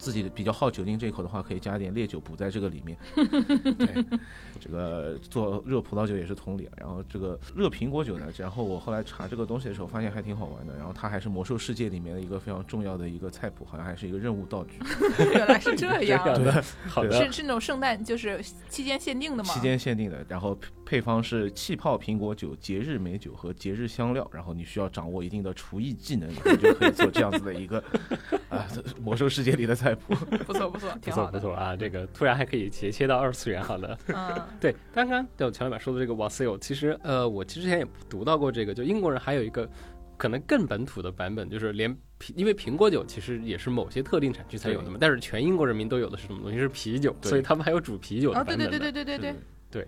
[0.06, 2.96] 自己比较好酒精这一口的话，可以加点烈酒补在这个里面。
[3.15, 4.06] 对，
[4.62, 6.74] 这个做热葡萄酒也是同理啊。
[6.78, 10.78] 然后这个热苹果酒呢，然后我后来查这个东西的时候，发现还挺好玩的。
[10.78, 14.78] 然后它还是魔兽世界里面的一个非常重要的一个菜谱，好像还是一个任务道具。
[15.34, 18.39] 原来是这样， 的是，是那种圣诞就是
[18.70, 19.52] 期间限定的吗？
[19.52, 27.84] 期间限定的，然后配配方是气泡苹果酒、节日美酒和节日香料，然后你需要掌握一定的厨艺技能，你就可以做这样子的一个
[28.48, 28.65] 啊、
[29.02, 30.13] 魔兽世界里的菜谱。
[30.45, 31.34] 不错不错，不错挺好的。
[31.34, 33.98] 不错啊，这个突然还可以斜切到二次元，好的。
[34.08, 39.69] 嗯 对，刚刚就乔老板说的这个 Wassail，其实呃，我其实之前也读到过这个，就英国人还有一个
[40.15, 41.93] 可能更本土的版本，就是连，
[42.36, 46.58] 因为苹果酒其实也是某些特定产区才有的嘛，但是全英国人民都有的是什么东西？
[46.58, 48.69] 是啤酒，所以他们还有煮啤酒的哦，版本的。
[48.69, 49.36] 对对对对对对
[49.71, 49.88] 对，是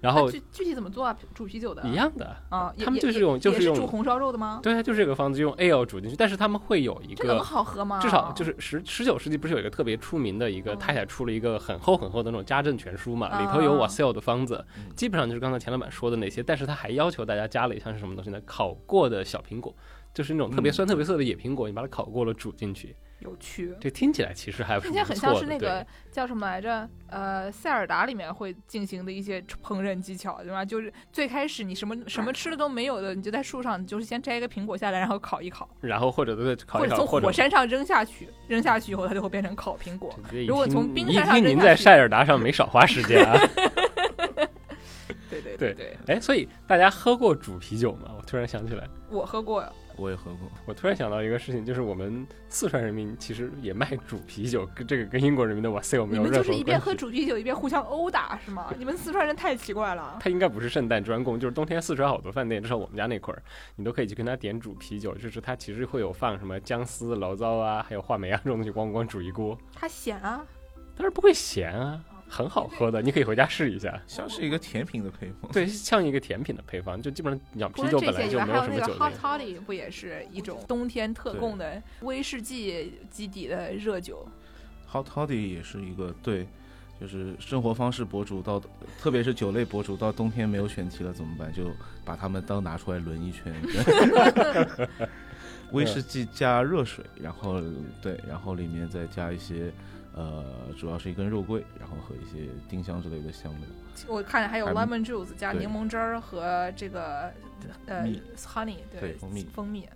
[0.00, 1.16] 然后具具体怎么做啊？
[1.34, 4.60] 煮啤酒的一样的，啊，他们就是用就是用煮红烧肉的吗？
[4.62, 7.42] 对啊，就是这个方子用 ale 煮进去，但是他们会有一这能个。
[7.42, 7.98] 好喝吗？
[8.00, 18.40] 至少就是十十九世纪不是有一个特别出名的一个嗯太太出了一个很厚很厚的那种家政全书嘛，里头有啊 Wassail 的方子，嗯基本上就是刚才钱老板说的那些，但是他还要求大家加了一项是什么东西呢？
[18.44, 19.74] 烤过的小苹果，
[20.14, 23.74] 就是那种特别嗯酸特别涩的野苹果，你把它烤过了煮进去，有趣。
[23.80, 26.88] 这听起来其实还听起来很像是那个叫什么来着？
[27.08, 30.64] 呃，塞尔达里面会进行的一些烹饪技巧，对吧？
[30.64, 40.14] 就是最开始你什么什么吃的都没有的，你就在树上，你就是先摘一个苹果下来，然后烤一烤，然后或者对烤或者从一烤，或者火山上扔下去，扔下去以后它就会变成烤苹果。
[40.46, 43.38] 如果从冰山上扔下听您在塞尔达上没少花时间啊。
[45.30, 48.10] 对对对对，哎，所以大家喝过煮啤酒吗？
[48.16, 50.50] 我突然想起来，我喝过呀，我也喝过。
[50.66, 56.60] 我突然想到一个事情，就是我们四川人民其实也卖煮啤酒，跟这个跟英国人民的 Wassail 没你们就是有任何关系。
[56.60, 58.72] 一边喝煮啤酒一边互相殴打是吗？
[58.78, 60.18] 你们四川人太奇怪了。
[60.20, 63.42] 他应该不是圣诞专供，就是冬天四川好多饭店，至少我们家那块儿，
[63.76, 70.44] 你都可以去跟他点煮啤酒，就是他其实会有放什么姜丝、醪糟啊，还有话梅啊这种东西，咣咣煮一锅，他咸啊，
[70.96, 74.00] 但是不会咸啊，很好喝的，你可以回家试一下。
[74.06, 75.50] 像是一个甜品的配方。
[75.52, 79.56] 对，像一个甜品的配方，就基本上讲啤酒本来就没还有那个有什么酒 hot 精。
[79.56, 84.26] toddy 不也是一种冬天特供的威士忌基底的热酒
[84.92, 86.46] ？Hot Toddy 也是一个对，
[87.00, 88.62] 就是生活方式博主到，
[89.00, 91.52] 特别是酒类博主到冬天没有选题了怎么办？
[91.52, 91.70] 就
[92.04, 93.54] 把它们当拿出来轮一圈。
[95.72, 97.60] 威士忌加热水，然后
[98.00, 99.70] 对，然后里面再加一些，
[100.14, 100.44] 呃，
[100.78, 103.62] 主要是一根肉桂，然后和一些丁香之类的香料。
[104.06, 107.32] 我看着还有 lemon juice 加柠檬汁儿和这个
[107.86, 108.04] 呃
[108.36, 109.88] honey 对蜂蜜蜂蜜。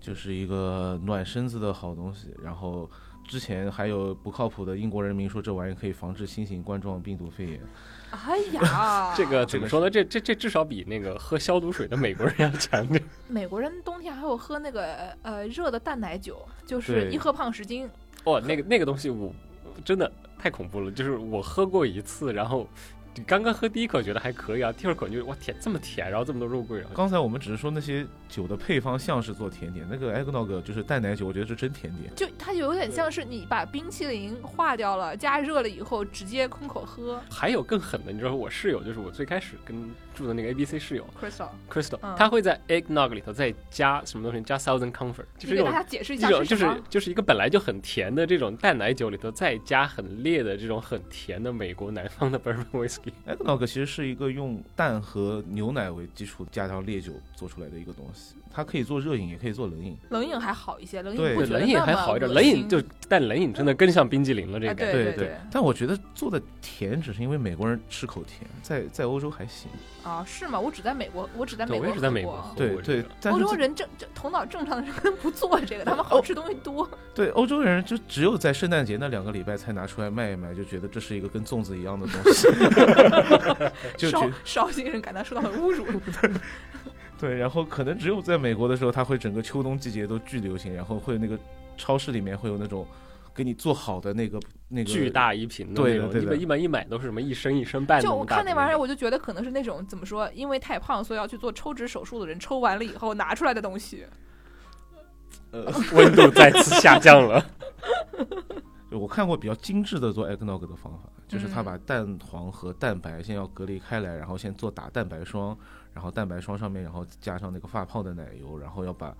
[0.00, 2.34] 就是一个暖身子的好东西。
[2.42, 2.90] 然后
[3.26, 7.60] 之前还有不靠谱的英国人民说这玩意可以防治新型冠状病毒肺炎，
[8.10, 9.88] 哎呀， 这个 怎么说呢？
[9.88, 13.02] 这这这至少比那个喝消毒水的美国人要强点。
[13.28, 17.88] 美国人冬天还有喝那个呃热的淡奶酒，就是一喝胖十斤。
[18.24, 19.34] 哇，那个那个东西我
[19.84, 22.68] 真的太恐怖了，就是我喝过一次，然后
[23.26, 32.14] 刚刚喝第一口觉得还可以啊，第二口就哇天这么甜，然后这么多肉桂，啊刚才我们只是说那些酒的配方像是做甜点，那个 eggnog 就是淡奶酒，我觉得是真甜点。
[32.14, 37.20] 就它有点像是你把冰淇淋化掉了，加热了以后直接空口喝。
[37.30, 44.42] 还有更狠的，你知道我室友就是我最开始跟住的那个 A B C 室友 Crystal，Crystal，、嗯他会在 eggnog 里头再加什么东西？
[44.44, 46.82] 加 Southern Comfort，就是给大家解释一下这种就是？
[46.88, 53.12] 就是一个本来就很甜的这种淡奶酒里头再加很烈的这种很甜的美国南方的 bourbon whiskey。
[53.26, 59.96] eggnog 其实是一个用蛋和牛奶为基础加上烈酒做出来的一个东西，它可以做热饮，也可以做冷饮。
[60.10, 64.92] 冷饮还好一些，冷饮对不觉得冷饮还好一点，冷饮就但冷饮真的更像冰激凌了，这个啊感觉。
[64.92, 69.70] 对对但我觉得做的甜只是因为美国人吃口甜，在在欧洲还行。
[70.02, 70.58] 啊，是吗？
[70.58, 76.88] 我只在美国，我只在，美国我也是在美国对对欧洲人正正头脑正常的人可能不做这个， 他们好吃东西多。
[77.14, 82.48] 对欧洲人就只有在圣诞节那两个礼拜才拿出来卖一卖，就觉得这是一个跟粽子一样的东西，
[83.96, 85.86] 就绍觉绍兴人感到受到了侮辱。
[87.22, 91.38] 对，然后可能只有在美国的时候，它会整个秋冬季节都巨流行，然后会那个
[91.76, 92.84] 超市里面会有那种
[93.32, 104.04] 给你做好的那个那个巨大一瓶的那种，对的对一般一般一买都是什么一升一升半就我看那玩意儿，我就觉得可能是那种怎么说，因为太胖，所以要去做抽脂手术的人抽完了以后拿出来的东西。
[105.52, 107.46] 呃，温度再次下降了。
[108.90, 115.56] 就 我看过比较精致的做 eggnog 的方法，就是他嗯把蛋黄和蛋白先要隔离开来，然后先做打蛋白霜，
[115.94, 119.16] 然后蛋白霜上面然后加上那个发泡的奶油，然后要把。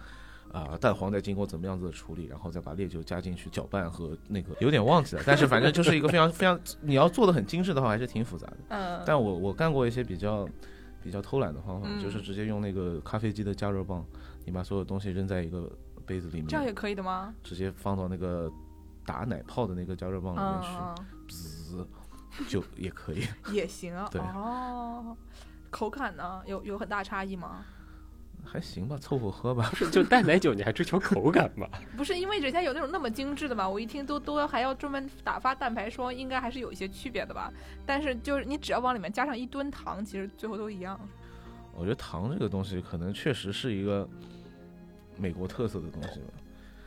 [0.53, 8.57] 啊、蛋黄再经过怎么样子的处理，然后再把烈酒加进去搅拌和那个有点忘记了，但是反正就是一个非常非常，你要做的很精致的话，还是挺复杂的。
[8.69, 10.47] 嗯，但我我干过一些比较
[11.03, 14.05] 比较偷懒的方法，嗯就是直接用那个咖啡机的加热棒，
[14.45, 15.73] 你把所有东西扔在一个
[16.05, 17.33] 杯子里面，这样也可以的吗？
[17.43, 18.53] 直接放到那个
[19.07, 20.95] 打奶泡的那个加热棒里面去，嗯，
[21.31, 21.89] 滋
[22.47, 23.27] 就也可以。
[23.47, 24.07] 嗯也行啊。
[24.13, 25.17] 对哦，
[25.73, 27.65] 口感呢，有有很大差异吗？
[28.45, 29.69] 还行吧，凑合喝吧。
[29.71, 31.69] 不是，就淡奶酒你还追求口感吧？
[31.97, 37.53] 不是因为人家有那种那么精致的嘛，我一听都都还要专门打发蛋白霜，应该还是有一些区别的吧。
[37.87, 41.01] 但是就是你只要往里面加上一吨糖，其实最后都一样。
[41.75, 44.07] 我觉得糖这个东西可能确实是一个
[45.17, 46.27] 美国特色的东西吧。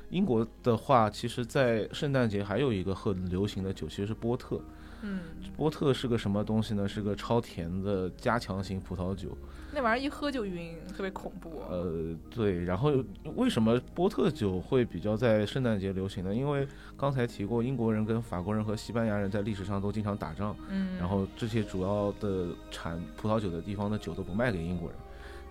[0.09, 4.61] 英国的话，其实，在圣诞节还有一个很流行的酒，其实是波特。
[5.05, 5.19] 嗯，
[5.55, 6.87] 波特是个什么东西呢？
[6.87, 9.37] 是个超甜的加强型葡萄酒。
[9.71, 11.61] 那玩意儿一喝就晕，特别恐怖。
[11.69, 12.63] 呃，对。
[12.63, 12.93] 然后
[13.35, 16.33] 为什么波特酒会比较在圣诞节流行呢？
[16.33, 16.65] 因为
[16.97, 24.97] 刚才提过，英国人跟法国人和西班牙人在历史上都经常打仗，嗯，然后这些主要的产葡萄酒的地方的酒都不卖给英国人，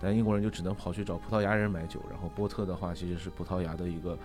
[0.01, 2.01] 但英国人就只能跑去找葡萄牙人买酒。
[2.09, 4.17] 然后波特的话，其实是葡萄牙的一个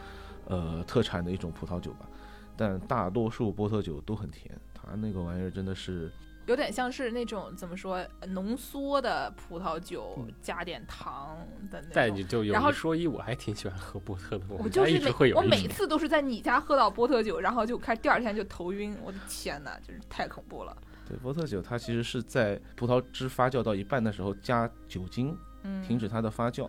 [0.46, 2.08] 呃特产的一种葡萄酒吧，
[2.56, 6.10] 但大多数波特酒都很甜，它那个玩意儿真的是
[6.46, 11.38] 有点像是那种怎么说浓缩的葡萄酒，嗯加点糖
[11.70, 11.92] 的那种。
[11.94, 14.44] 但你就有然后一说一，我还挺喜欢喝波特的。
[14.48, 20.76] 我就是会有我每次都是在你家喝到波特酒，然后就开始第二天就头晕，我的天呐，就是太恐怖了。
[21.06, 26.68] 对波特酒，它其实是在葡萄汁发酵到一半的时候加酒精，嗯，停止它的发酵，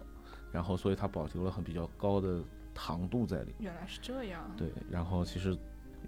[0.52, 2.44] 然后所以它保留了很比较高的
[2.74, 3.56] 糖度在里。
[3.60, 4.52] 原来是这样。
[4.58, 5.58] 对，然后其实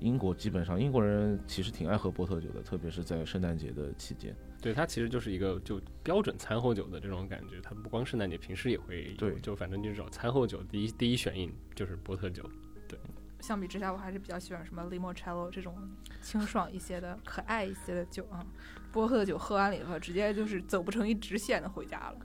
[0.03, 4.35] 英国基本上英国人其实挺爱喝波特酒的，特别是在圣诞节的期间。
[4.61, 12.43] 对，它其实就是一个就标准餐后酒的这种感觉，它不光圣诞节，平时也会有对就反正就是找餐后酒，第一第一选饮就是波特酒。
[12.85, 12.99] 对
[13.39, 15.73] 相比之下，我还是比较喜欢什么 limoncello 这种
[16.21, 18.45] 清爽一些的、可爱一些的酒啊。
[18.91, 22.17] 波特酒喝完了以后，直接就是走不成一直线的回家了。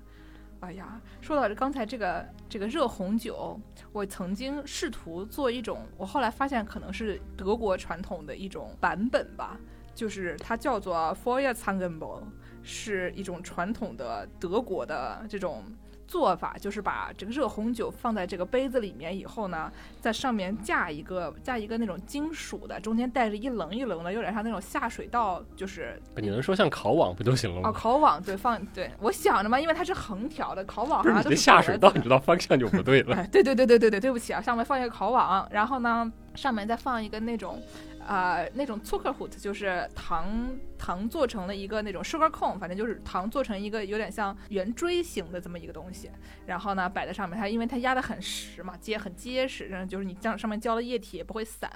[0.60, 3.58] 哎呀，说到这刚才这个这个热红酒，
[3.92, 9.56] 我曾经试图做一种，我后来发现可能是德国传统的一种版本吧，
[9.94, 12.22] 就是它叫做 f o y e r z a n g e n b o
[12.62, 15.62] 是一种传统的德国的这种
[16.08, 27.72] 做法，就是把这个热红酒放在这个杯子里面以后呢，在上面架一个架一个那种金属的，中间带着一棱一棱的，有点像那种下水道，就是你能说像烤网不就行了哦吗？
[27.72, 33.14] 烤网，对，放对我想着嘛，因为它是横条的，烤网不是你这好像都是下水道，你知道方向就不对了。
[33.20, 37.60] 哎，对对对对对对，对不起啊，上面放一个烤网，然后呢，上面再放一个那种，
[38.08, 46.10] 呃，那种 Zuckerhut，就是糖糖做成了一个那种 sugar cone，反正就是糖做成一个有点像圆锥形的这么一个东西，
[46.46, 51.70] 然后呢摆在上面，它因为它压得很实嘛，结很结实，然后就是你这样上面浇了液体也不会散，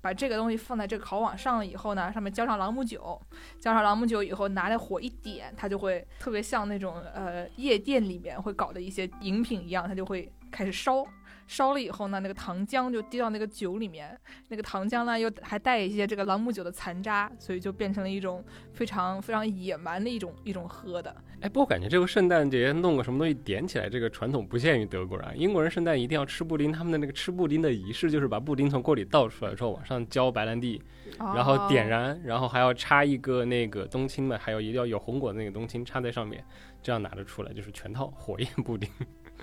[0.00, 3.20] 把这个东西放在这个烤网上了以后呢，上面浇上朗姆酒，
[3.60, 11.04] 浇上朗姆酒以后，拿着火一点，它就会特别像那种呃夜店里面会搞的一些饮品一样，它就会开始烧。
[11.46, 14.18] 烧了以后呢，那个糖浆就滴到那个酒里面，
[14.48, 21.14] 那个糖浆呢又还带一些这个朗姆酒的残渣，所以就变成了一种非常非常野蛮的一种一种喝的。
[21.40, 30.80] 哎，不过感觉这个圣诞节弄个什么东西点起来，这个传统不限于德国人啊，英国人圣诞一定要吃布丁，他们的那个吃布丁的仪式就是把布丁从锅里倒出来之后，往上浇白兰地，
[31.18, 36.42] 然后点哦燃，然后还要插一个那个冬青嘛，还有一定要有红果的那个冬青插在上面，
[36.82, 38.88] 这样拿着出来就是全套火焰布丁。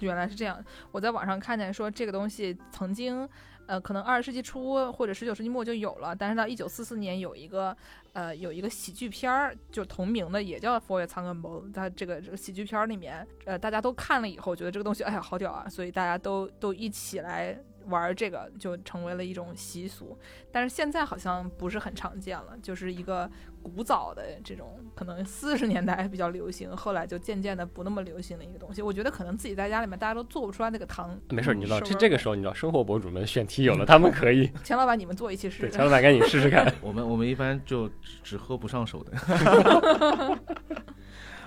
[0.06, 0.64] 原来是这样。
[0.92, 3.28] 我在网上看见说这个东西曾经，
[3.68, 7.76] 呃，可能二十世纪初或者十九世纪末就有了，但是到一九四四年有一个，
[8.14, 11.58] 呃，有一个喜剧片儿，就同名的，也叫《佛爷苍根包》。
[11.74, 15.70] 它这个这个喜剧片儿里面，呃，大家都看了以后，觉得这个东西，哎呀，好屌啊！
[15.70, 20.18] 所以大家都都一起来玩这个，就成为了一种习俗。
[20.52, 23.30] 但是现在好像不是很常见了，就是一个
[23.62, 28.82] 古早的这种，可能四十年代比较流行，后来就渐渐的不那么流行的一个东西。
[28.82, 31.20] 我觉得可能自己在家里面大家都做不出来那个糖。
[31.30, 34.50] 没事儿，你知道这这个时候，你知道生活博主们选题有了， 他们可以。
[34.64, 35.72] 钱老板，你们做一期试，试。
[35.72, 36.74] 钱老板赶紧试试看。
[36.82, 39.12] 我们我们一般就只只喝不上手的。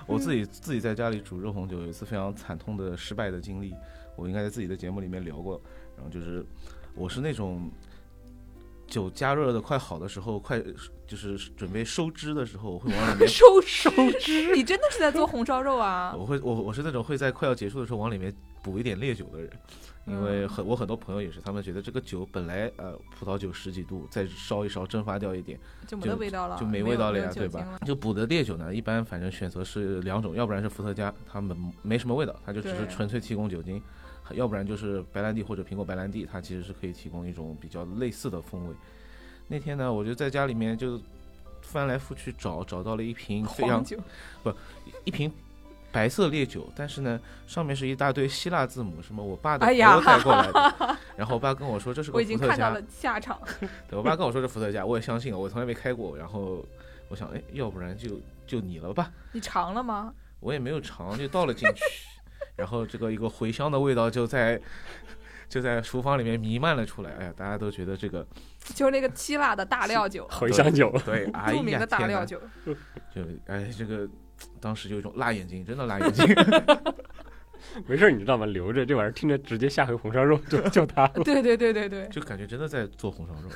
[0.07, 3.73] 我自己自己在家里煮热红酒，有一次非常惨痛的失败的经历，
[4.15, 5.59] 我应该在自己的节目里面聊过。
[5.95, 6.45] 然后就是
[6.93, 7.69] 我是那种
[8.87, 10.61] 酒加热的快好的时候，快
[11.07, 13.89] 就是准备收汁的时候，我会往里面收收
[14.19, 16.13] 汁， 你真的是在做红烧肉啊？
[16.17, 18.33] 我会我我是那种会在快要结束的时候往里面
[18.63, 19.49] 补一点烈酒的人，
[20.07, 27.47] 因为很我很多朋友也是，他们觉得这个酒本来呃葡萄酒十几度，再烧一烧蒸发掉一点就没味道了，就没味道了呀，对？
[27.47, 33.79] 吧就补的烈酒呢，一般反正选择是两种，要不然是伏特加，它们没什么味道，它就只是纯粹提供酒精；
[34.33, 38.75] 要不然就是白兰地或者苹果白兰地，它其实是可以提供一种比较类似的风味。
[39.47, 40.99] 那天呢，我就在家里面就
[41.61, 43.97] 翻来覆去找，找到了一瓶非常黄酒，
[45.03, 45.31] 一瓶
[45.91, 50.97] 白色烈酒，但是呢，上面是一大堆希腊字母，什么我爸的朋哎呀友带过来的。
[51.15, 53.39] 然后我爸跟我说这是个我已伏特加经看到了，下场。
[53.87, 56.17] 对我爸跟我说是伏特加，我也相信了，我从来没开过。
[56.17, 56.65] 然后
[57.07, 60.13] 我想，哎，要不然就就你了吧，你尝了吗？
[60.39, 61.83] 我也没有尝，就倒了进去，
[62.55, 64.59] 然后这个一个茴香的味道就在
[65.47, 67.11] 就在厨房里面弥漫了出来。
[67.19, 68.25] 哎呀，大家都觉得这个
[68.75, 72.39] 就是那个希腊的大料酒， 茴香酒，对，哎著名，的大料酒。
[73.13, 74.07] 就哎这个。
[74.59, 76.25] 当时就一种辣眼睛，真的辣眼睛。
[77.87, 78.45] 没事，你知道吗？
[78.45, 81.23] 留着这玩意儿，听着直接下回红烧肉就就它了。
[81.23, 83.49] 对对对对对，就感觉真的在做红烧肉，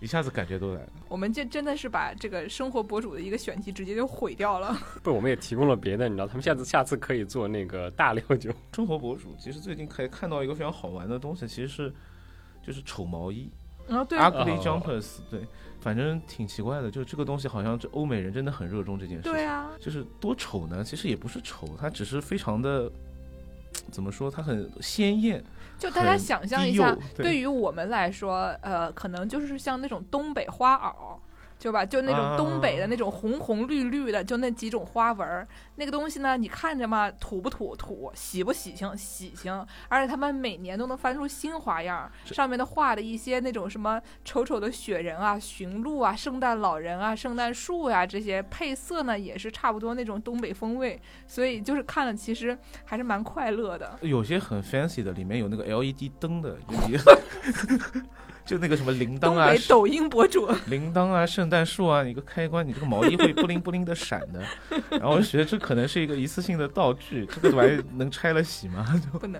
[0.00, 0.88] 一下子感觉都来了。
[1.08, 4.76] 我们这真的是把这个生活博主的一个选题直接就毁掉了。
[5.02, 8.52] 不，我们也提供了别的，你知道，他们下次下次可以做那个大料酒。
[8.74, 11.92] 生活博主其实最近可以看到一个非常好玩的东西，其实是
[12.62, 13.50] 就是丑毛衣
[13.88, 15.40] 然后对，，ugly 哦 jumpers，对，
[15.80, 19.32] 反正挺奇怪的，就这个东西好像这欧美人真的很热衷这件事情。
[19.32, 20.84] 对啊，就是多丑呢？
[20.84, 22.92] 其实也不是丑，它只是非常的
[23.90, 24.30] 怎么说？
[24.30, 25.42] 它很鲜艳，
[25.78, 31.18] 就大家想象一下，对对于我们来说，呃，可能就是像那种东北花袄。
[31.58, 53.98] 就吧，就那种东北的那种红红绿绿的，就那几种花纹儿，那个东西呢，你看着嘛，土不土土，喜不喜庆喜庆，而且他们每年都能翻出新花样，上面的画的一些那种什么丑丑的雪人啊、驯鹿啊、圣诞老人啊、圣诞树呀、这些配色呢，也是差不多那种东北风味，所以就是看了其实还是蛮快乐的。
[54.02, 56.56] 有些很 fancy 的，里面有那个 LED 灯的，
[58.48, 64.42] 就那个什么铃铛啊、抖音博主，铃铛啊、圣诞树啊，你个开关，你这个毛衣会不灵不灵的 闪的。
[64.90, 68.98] 然后我就觉得这可能是一个一次性的道具，这个玩意能拆了洗吗？
[69.04, 69.38] 就 不能。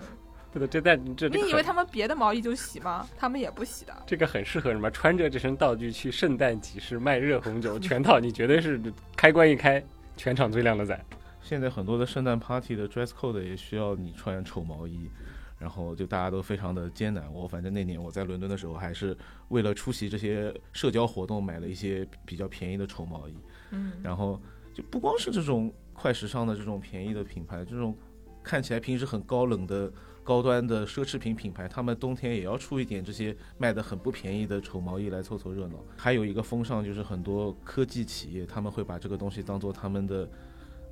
[0.53, 3.09] 不对，这在这这你以为他们别的毛衣就洗吗？
[3.17, 3.95] 他们也不洗的。
[4.07, 4.91] 这个很适合什么？
[4.91, 8.79] 穿着这身道具去圣诞集市卖热红酒，全套你绝对是
[9.17, 9.83] 开关一开，
[10.19, 11.03] 全场最靓的仔。
[11.41, 15.11] 现在很多的圣诞 party 的 dress code 也需要你穿丑毛衣，
[15.59, 17.33] 然后就大家都非常的艰难。
[17.33, 19.17] 我反正那年我在伦敦的时候，还是
[19.49, 23.35] 为了出席这些社交活动，买了一些比较便宜的丑毛衣。
[23.73, 24.41] 嗯，然后
[24.73, 27.97] 就不光是这种快时尚的这种便宜的品牌，这种
[28.43, 29.93] 看起来平时很高冷的
[30.23, 35.77] 高端的奢侈品品牌，他们冬天也要出一点这些卖的很不便宜的丑毛衣来凑凑热闹。
[35.97, 40.29] 还有一个风尚就是很多科技企业他们会把这个东西当做他们的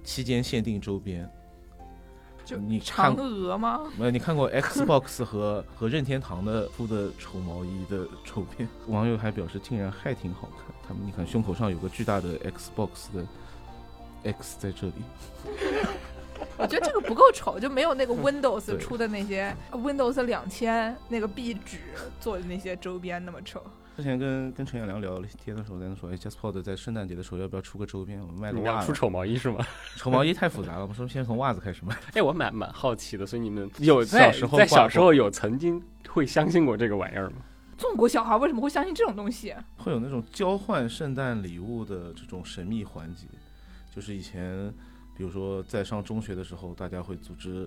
[0.02, 1.30] 期间限定周边。
[2.46, 3.80] 就你看嫦娥吗？
[3.98, 8.68] 没有，你看过 Xbox 和和任天堂的出的丑毛衣的丑片？
[8.86, 10.74] 网友还表示竟然还挺好看。
[10.86, 13.26] 他们你看胸口上有个巨大的 Xbox 的
[14.22, 14.94] X 在这里。
[16.56, 21.78] 我觉得这个不够丑，就没有那个 Windows 出的那些 Windows 两千那个壁纸
[22.20, 23.60] 做的那些周边那么丑。
[23.96, 28.20] 之前跟跟陈彦良聊天的时候，在那说，哎，JustPod 在圣诞节的时候要不要出个周边？
[28.20, 28.86] 我们卖个袜子。
[28.86, 29.66] 出丑毛衣是吗？
[29.96, 31.96] 丑毛衣太复杂了，我们说先从袜子开始卖。
[32.12, 37.36] 哎，我蛮蛮好奇的，所以你们 有在小时候在小时候有曾经会相信过这个玩意儿吗？
[37.78, 39.54] 中国小孩为什么会相信这种东西？
[39.78, 43.26] 会有那种交换圣诞礼物的这种神秘环节，
[43.90, 44.70] 就是以前，
[45.16, 47.66] 比如说在上中学的时候，大家会组织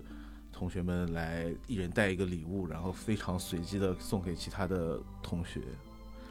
[0.51, 5.59] 同学们来一人带一个礼物，然后非常随机的送给其他的同学。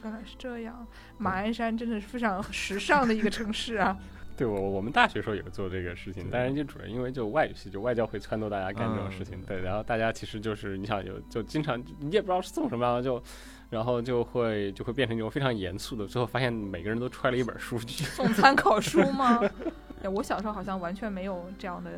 [0.03, 0.85] 原来是这样，
[1.17, 3.97] 马鞍山真的是非常时尚的一个城市啊！
[4.37, 13.23] 对我我们大学时候也做这个事情，但是就主要因为就外语系，就外教会撺掇大家干这种事情，嗯对，然后大家其实就是你想有就经常你也不知道是送什么，然后就
[13.69, 19.41] 然后就会就会变成一种非常严肃的，最后发现每个人都揣了一本书去， 送参考书吗？
[20.03, 21.91] 哎，我小时候好像完全没有这样的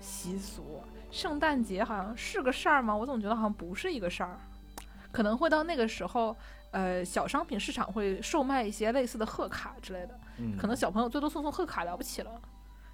[0.00, 0.82] 习俗。
[1.12, 2.96] 圣诞节好像是个事儿吗？
[2.96, 4.36] 我总觉得好像不是一个事儿。
[5.12, 6.36] 可能会到那个时候，
[6.70, 12.40] 呃，小商品市场会售卖一些类似的贺卡之类的，嗯，可能小朋友最多送送贺卡了不起了。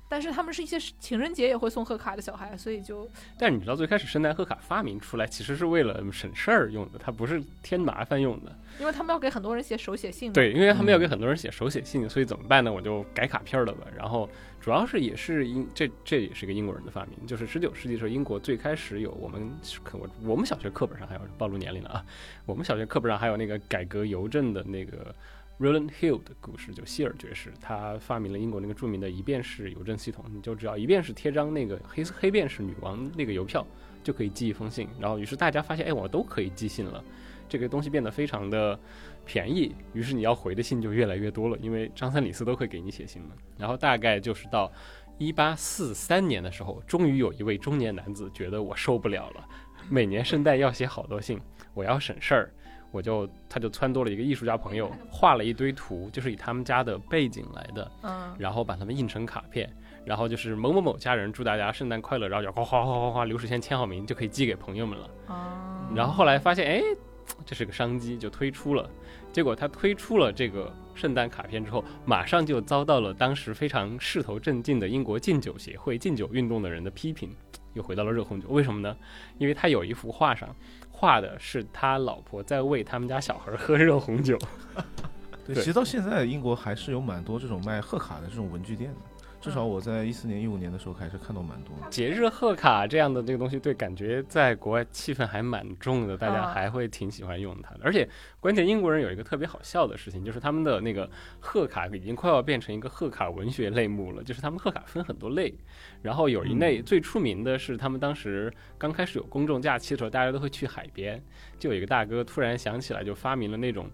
[0.09, 8.57] 但是他们是一些情人节也会送贺卡的小孩，所以就但你知道最开始圣诞贺卡发明出来其实是为了省事儿用的，它不是添麻烦用的。
[8.79, 10.33] 因为他们要给很多人写手写信。
[10.33, 12.73] 对，因为他们要给嗯很多人写手写信，所以怎么办呢？
[12.73, 13.87] 我就改卡片儿了吧。
[13.97, 14.29] 然后
[14.61, 19.51] 主要是也是英这这也是一个英国人的发明，就是十九世纪的时候，英国最开始有我们
[19.83, 22.05] 课我我们小学课本上还有暴露年龄了啊，
[22.45, 25.15] 我们小学课本上还有那个改革邮政的那个
[25.59, 33.67] Roland Hill 的故事，就希尔爵士，他发明了英国那个著名的一便士邮政系统，你就只要一便士贴张那个黑黑便士女王那个邮票，
[34.05, 34.87] 就可以寄一封信。
[35.01, 37.03] 然后于是大家发现，哎，我都可以寄信了。
[37.49, 38.79] 这个东西变得非常的
[39.25, 43.31] 便宜，于是你要回的信就越来越多了，因为张三李四都会给你写信嘛。
[43.57, 44.71] 然后大概就是到
[45.17, 49.49] 一八四三年的时候，终于有一位中年男子觉得我受不了了，
[49.89, 51.41] 每年圣诞要写好多信，
[51.73, 52.53] 我要省事儿。
[52.97, 59.71] 我就他就撺掇了一个艺术家朋友，画了一堆图，就是以他们家的背景来的，嗯，然后把他们印成卡片，
[60.07, 65.11] 然后就是某某某家人祝大家圣诞快乐，然后就哗哗哗哗哗流水线签好名就可以寄给朋友们了。
[65.27, 66.83] 哦，然后后来发现，哎，
[67.45, 68.89] 这是个商机，就推出了。
[69.31, 77.29] 结果他推出了这个圣诞卡片之后，马上就遭到了当时非常势头正劲的英国禁酒协会、禁酒运动的人的批评，
[77.75, 78.49] 又回到了热红酒。
[78.49, 78.97] 为什么呢？
[79.37, 80.49] 因为他有一幅画上
[80.99, 84.39] 画的是他老婆在喂他们家小孩喝热红酒。
[85.45, 88.97] 对，对其实到现在英国还是有蛮多这种卖贺卡的这种文具店的，
[89.47, 91.89] 至少我在一四年、一五年的时候还是看到蛮多的。
[91.89, 97.81] 节日贺卡这样的这个东西，对，感觉在国外气氛还蛮重的，大家啊还会挺喜欢用它的。
[97.85, 98.09] 而且，
[98.41, 105.55] 关键英国人有一个特别好笑的事情，就是他们的那个贺卡已经快要变成一个贺卡文学类目了，就是他们贺卡分很多类，
[106.03, 111.23] 然后有一类最出名的是他们当时刚开始有公众假期的时候，大家都会去海边，
[111.57, 113.89] 就有一个大哥突然想起来，就发明了那种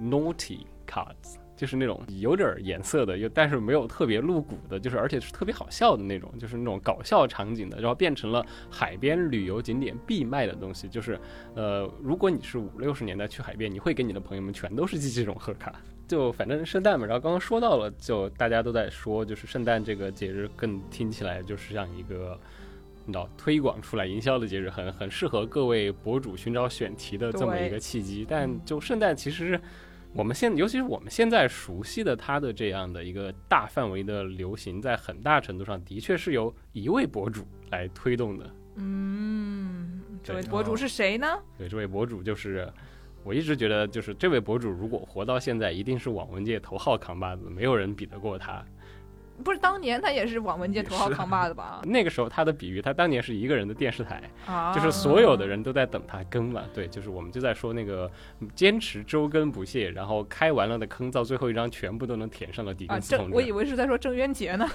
[0.00, 1.36] naughty cards。
[1.56, 10.86] 就是那种有点儿颜色的，又但是没有特别露骨的，就是而且是特别好笑的那种，就是那种搞笑场景的，然后变成了海边旅游景点必卖的东西。
[10.88, 11.18] 就是
[11.54, 15.74] 呃，如果你是五六十年代去海边，你会给你的朋友们全都是寄这种贺卡。
[16.06, 22.38] 就反正圣诞嘛，然后刚刚说到了，就大家都在说，就是圣诞这个节日更听起来就是像一个。
[23.08, 29.60] 你知道推广出来营销的节日很很适合各位博主寻找选题的这么一个契机，但就圣诞其实
[30.16, 38.50] 我们现尤其是我们现在熟悉的他的这样的一个大范围的流行，在很大程度上的确是由一位博主来推动的。
[38.76, 41.38] 嗯，这位博主是谁呢？
[41.58, 42.66] 对，这位博主就是
[43.24, 48.64] 我一直觉得，就是这位博主如果活到现在，一定是网文界头号扛把子，没有人比得过他。
[49.44, 51.80] 不是当年他也是网文界头号扛把子吧？
[51.84, 56.64] 那个时候他的比喻，他当年是一个人的电视台，啊，就是所有的人都在等他更嘛。
[56.74, 58.10] 对，就是我们就在说那个
[58.54, 63.32] 坚持周更不懈，然后开完了的坑，到最后一张全部都能填上了底啊，更斯同，志。
[63.32, 64.68] 郑我以为是在说郑渊洁呢，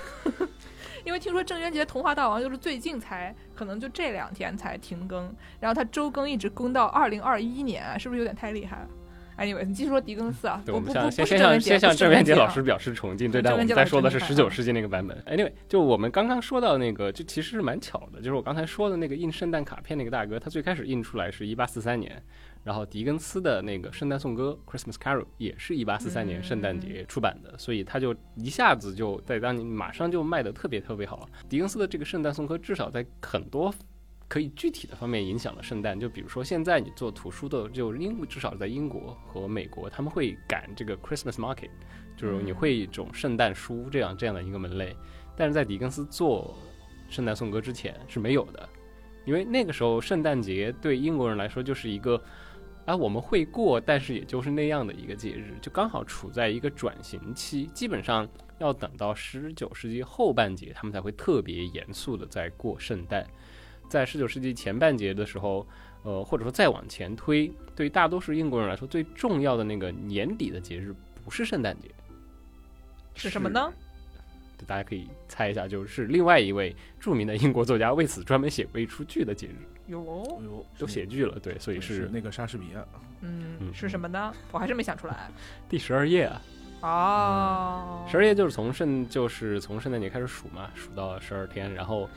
[1.04, 8.88] 因为听说郑渊洁《童话大王》就是最近才，可能就这两天才停更，然后他周更一直更到二零二一年，是不是有点太厉害了
[9.42, 15.18] ？anyway，你继续说狄更斯啊，对，我们先先向先向郑渊洁老师表示崇敬，对，但我们在说的是十九世纪那个版本。
[15.24, 22.22] Anyway，就我们刚刚说到那个，就其实是蛮巧的，就是我刚才说的那个印圣诞卡片那个大哥，他最开始印出来是一八四三年，
[22.64, 31.28] 然后狄更斯的那个圣诞颂歌 Christmas Carol 也是一八四三年圣诞节出版的，所以他就一下子就在当年马上就卖的特别特别好。
[31.50, 33.74] 狄更斯的这个圣诞颂歌至少在很多
[34.32, 41.70] 可以具体的方面影响了圣诞，就比如说现在你做图书的，就英至少在英国和美国，他们会赶这个 Christmas Market，
[42.16, 44.96] 就是你会一种圣诞书这样这样的一个门类，
[45.36, 46.56] 但是在狄更斯做
[47.10, 48.70] 圣诞颂歌之前是没有的，
[49.26, 52.24] 因为那个时候圣诞节对英国人来说就是一个。
[52.86, 58.28] 啊，我们会过，但是也就是那样的一个节日，就刚好处在一个转型期，基本上
[58.58, 63.24] 要等到十九世纪后半截，他们才会特别严肃的在过圣诞。
[63.92, 65.68] 在十九世纪前半节的时候，
[66.04, 71.90] 呃，或者说再往前推，对于大多数英国人来说，最重要的那个年底的节日不是圣诞节，
[73.14, 73.70] 是什么呢？
[74.58, 82.86] 对大家可以猜一下，就是另外一位著名的英国作家为此专门写过一出剧的节日，有哦，哎呦，都写剧了，对，所以是是那个莎士比亚，
[83.20, 84.34] 嗯，嗯是什么呢？
[84.54, 85.30] 我还是没想出来。
[85.68, 86.42] 第十二页啊，
[86.82, 92.10] 哦，十二夜就是从圣就是从圣诞节开始数嘛，数到十二天，然后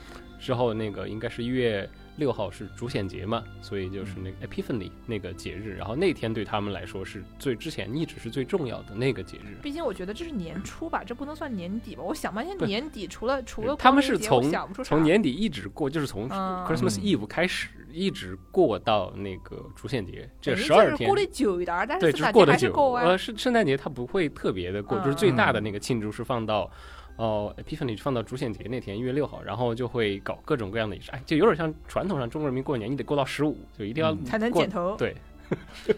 [0.44, 9.56] 之后那个应该是一月六号是主显节嘛，所以就是那个 Epiphany 那个节日，然后那天对他们来说是最之前一直是最重要的那个节日。
[9.62, 12.02] 毕竟我觉得这是年初吧，这不能算年底吧？
[12.02, 14.52] 我想半天年底除了除了他们是从
[14.84, 21.16] 从年底一直过，就是从嗯 Christmas 嗯 Eve 开始，一直过到那个主显节，这十二天就是过。
[21.16, 22.58] 得久一点儿，但对，是就过得久。
[22.58, 23.02] 圣诞节还是够啊。
[23.04, 26.70] 呃，是圣诞节它不会特别的过，就是最嗯大的那个庆祝是放到。
[27.16, 35.14] 哦，Epiphany 放到主显节那天，一月六号，然后就会搞各种各样的仪式，哎，就有点像传统上中国人民过年，你得过到十五，就一定要嗯才能剪头对，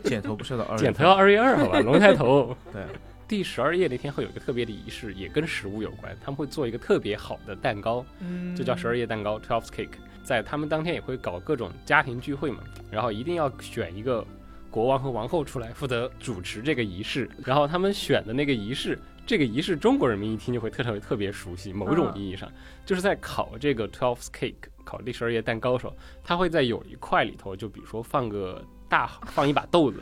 [0.05, 2.57] 剪头不是到二月， 剪头要二月二，好吧，龙抬头。
[2.73, 2.83] 对，
[3.27, 9.89] 第十二夜那天会有一个特别的仪式，也跟食物有关，他们会做一个特别好的蛋糕，嗯，就叫十二夜蛋糕 （Twelve Cake）。
[10.23, 12.59] 在他们当天也会搞各种家庭聚会嘛，
[12.91, 14.27] 然后一定要选一个
[14.73, 17.31] 国王和王后出来负责主持这个仪式。
[17.45, 21.73] 然后他们选的那个仪式，这个仪式中国人民一听就会特特别特别熟悉。
[21.73, 22.51] 某种意义上，
[22.85, 24.55] 就是在烤这个 Twelve Cake
[24.85, 30.01] 烤第十二页蛋糕的时候，他会在有一块里头，就比如说放个大放一把豆子，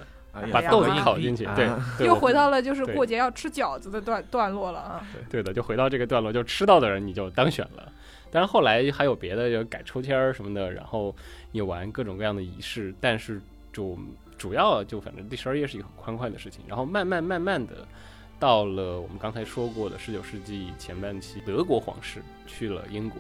[0.53, 5.07] 把豆子烤进去，对啊， 又回到了就是过节要吃饺子的段段落了啊。
[5.31, 7.91] 对的，就回到这个段落，就吃到的人你就当选了。
[8.31, 11.15] 但是后来还有别的，就改抽签儿什么的，然后
[11.53, 13.41] 也玩各种各样的仪式，但是
[13.73, 13.97] 就
[14.37, 17.87] 主要就反正第十二页是一个很欢快的事情，然后慢慢慢慢的
[18.45, 23.19] 到了我们刚才说过的十九世纪前半期，德国皇室去了英国。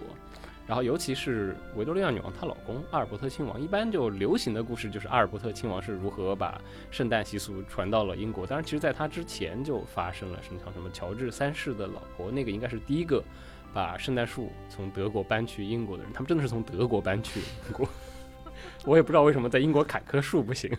[0.66, 6.60] 然后，尤其是维多利亚女王她老公阿尔伯特亲王，一般就流行的故事就是阿尔伯特亲王是如何把
[6.90, 8.46] 圣诞习俗传到了英国。
[8.46, 13.24] 当然，其实在他之前就发生了什么像什么乔治三世的老婆，那个应该是第一个
[13.72, 16.12] 把圣诞树从德国搬去英国的人。
[16.12, 17.88] 他们真的是从德国搬去英国，
[18.84, 20.70] 我也不知道为什么在英国砍棵树不行。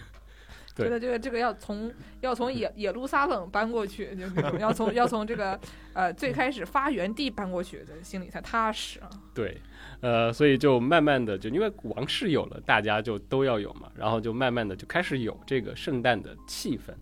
[0.76, 5.60] 对觉得这个这个要从要从耶耶路撒冷搬过去，就那种 要从要从这个
[5.94, 9.10] 呃最开始发源地搬过去，这心里才踏实啊。
[9.34, 9.62] 对，
[10.02, 16.94] 呃，所以就慢慢的就因为王室有了，大家就都要有嘛，然后就慢慢的就开始有这个圣诞的气氛。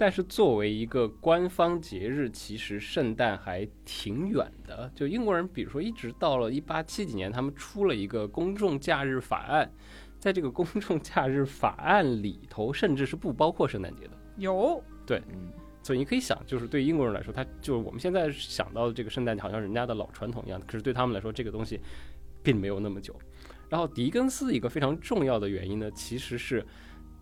[0.00, 4.88] 但是作为一个官方节日，其实圣诞还挺远的。
[4.94, 9.68] 就英国人，比如说一直到了一八七几年，他们出了一个公众假日法案，
[10.18, 14.10] 在这个公众假日法案里头，甚至是不包括圣诞节的。
[14.36, 15.52] 有嗯
[15.82, 20.60] 所以你可以想，就是对英国人来说，他就是我们现在想到的这个圣诞节，好像人家的老传统一样。
[20.66, 21.80] 可是对他们来说，这个东西
[22.42, 23.18] 并没有那么久。
[23.70, 26.66] 然后狄更斯一个非常重要的原因呢，其实是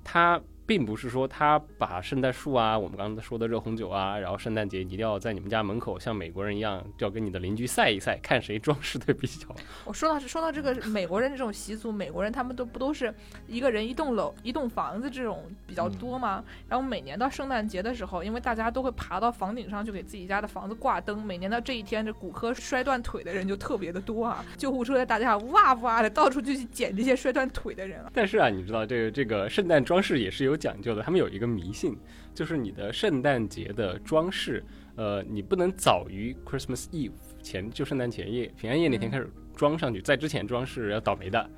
[0.02, 9.46] 他并不是说他把圣诞树啊，我们刚才说的热红酒啊，然后圣诞节一定要在你们家门口像美国人一样，就要跟你的邻居赛一赛，看谁装饰的比较
[9.84, 13.14] 我说到说到这个美国人这种习俗，美国人他们都不都是
[13.46, 16.42] 一个人一栋楼一栋房子这种比较多吗？
[16.68, 28.10] 然后每年到圣诞节的时候，因为大家都会爬到房顶上去给自己家的房子挂灯，每年到这一天，这骨科摔断腿的人就特别的多啊，救护车在大街上哇哇的到处就去捡这些摔断腿的人啊。
[28.12, 31.96] 但是啊，你知道这个这个圣诞装饰也是有讲究的，他们有一个迷信，
[32.34, 34.64] 就是你的圣诞节的装饰，
[34.96, 41.50] 呃，你不能早于 Christmas Eve 前，就圣诞前夜、平安夜那天开始装上去，在之前装饰要倒霉的。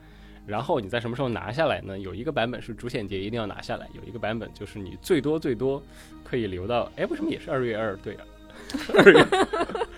[0.47, 1.99] 然后你在什么时候拿下来呢？
[1.99, 5.83] 有一个版本是主显节一定要拿下来，有一个版本就是你最多最多
[6.25, 7.95] 可以留到，哎，为什么也是二月二？
[7.99, 8.25] 对啊，
[8.97, 9.25] 二 月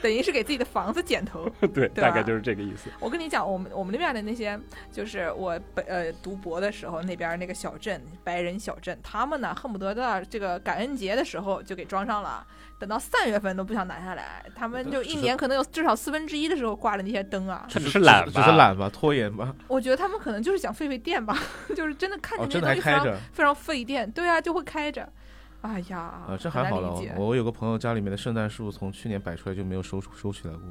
[0.02, 1.48] 等于是给自己的房子剪头。
[1.60, 2.90] 对，对大概就是这个意思。
[2.98, 4.58] 我跟你讲，我们我们那边的那些，
[4.90, 12.46] 就是我本呃读博的时候，那边那个小镇白人小镇，他们呢恨不得到这个感恩节的时候就给装上了，
[12.78, 17.66] 等到三月份都不想拿下来，他们就一年可能有至少四分之一的时候挂着那些灯啊。
[17.70, 19.54] 他只是懒只，是懒吧，拖延吧。
[19.68, 21.38] 我觉得他们可能就是想费费电吧，
[21.76, 25.06] 就是真的看哦，见那东西非常、着非常费电，对啊，就会开着。
[25.62, 26.94] 哎呀，啊，这还好了。
[27.16, 30.62] 我有个朋友家里面的圣诞树从去年摆出来就没有收收起来过，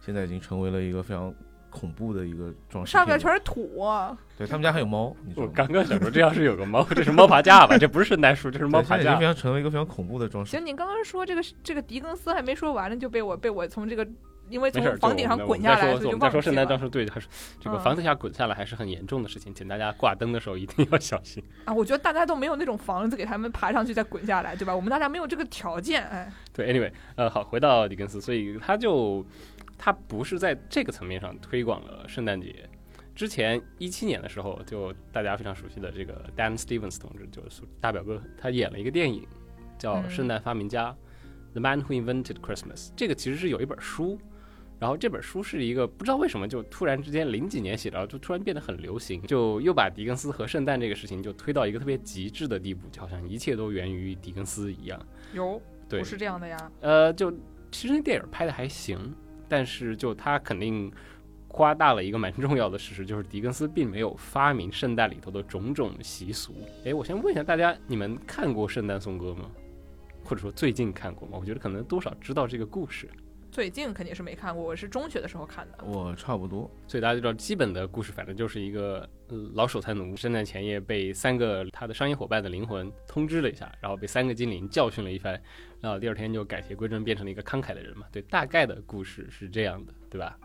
[0.00, 1.32] 现在已经成为了一个非常
[1.70, 2.92] 恐怖的一个装饰。
[2.92, 5.14] 上面全是土、啊，对他们家还有猫？
[5.36, 7.76] 我刚刚想说，这要是有个猫，这是猫爬架吧？
[7.78, 9.24] 这不是圣诞树，这是猫爬架已经非。
[9.24, 10.64] 常成为一个非常恐怖的装饰行，。
[10.64, 14.06] 你刚刚说这个这个狄更斯还没说完呢，就被我被我从这个
[14.48, 17.26] 因为从房顶上滚下来，所以就就我们在说圣诞当时，对，还是
[17.60, 21.42] 这个嗯房子下滚下来还是很严重的事情，请大家挂灯的时候一定要小心。
[21.64, 21.72] 啊！
[21.72, 24.74] 我觉得大家都没有那种房子给他们爬上去再滚下来，对吧？
[24.74, 29.24] 我们大家没有这个条件，哎，对，anyway，呃，好，回到狄更斯，所以他就
[29.78, 32.68] 他不是在这个层面上推广了圣诞节。
[33.14, 39.24] 之前一七年的时候，就大家非常熟悉的这个 Dan Stevens 同志，就是大表哥，他演了一个电影
[39.78, 40.90] 叫《嗯圣诞发明家》
[41.52, 42.90] The Man Who Invented Christmas。
[42.96, 44.18] 这个其实是有一本书，
[44.80, 55.00] 然后这本书是一个不知道为什么就突然之间零几年写的，就突然变得很流行，就又把狄更斯和圣诞这个事情就推到一个特别极致的地步，就好像一切都源于狄更斯一样。
[55.32, 56.72] 有对不是这样的呀。
[56.80, 57.32] 呃，就
[57.70, 59.14] 其实那电影拍的还行，
[59.48, 60.92] 但是就他肯定
[61.48, 66.52] 夸大了一个蛮重要的事实，就是狄更斯并没有发明圣诞里头的种种习俗。
[66.84, 69.50] 诶，我先问一下大家，你们看过《圣诞颂歌》吗？
[70.24, 71.38] 或者说最近看过吗？
[71.38, 73.08] 我觉得可能多少知道这个故事，
[73.54, 75.84] 最近肯定是没看过，我是中学的时候看的。
[75.84, 85.40] 我差不多，所以大家就知道基本的故事，反正就是一个、呃老守财奴，圣诞前夜被三个他的商业伙伴的灵魂通知了一下，然后被三个精灵教训了一番，
[85.80, 88.08] 然后第二天就改邪归正，变成了一个慷慨的人嘛。
[88.10, 90.36] 对，大概的故事是这样的，对吧？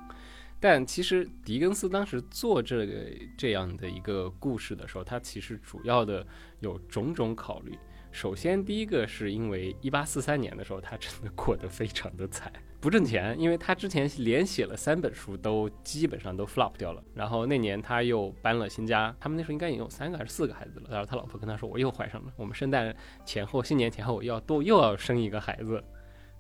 [0.60, 2.94] 但其实狄更斯当时做这个
[3.36, 6.24] 这样的一个故事的时候，他其实主要的
[6.60, 7.76] 有种种考虑。
[8.12, 17.04] 首先，第一个是因为一八四三年的时候，他真的过得非常的惨，不挣钱，因为他之前连写了三本书，都基本上都 flop 掉了。
[17.14, 20.88] 然后那年他又搬了新家，他们那时候应该已经有三个还是四个孩子了。
[20.90, 25.84] 然后他老婆跟他说：“我又怀上了，我们圣诞前后、新年前后要多又要生一个孩子。”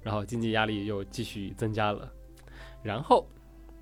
[0.01, 2.09] 然后经济压力又继续增加了。
[2.81, 3.27] 然后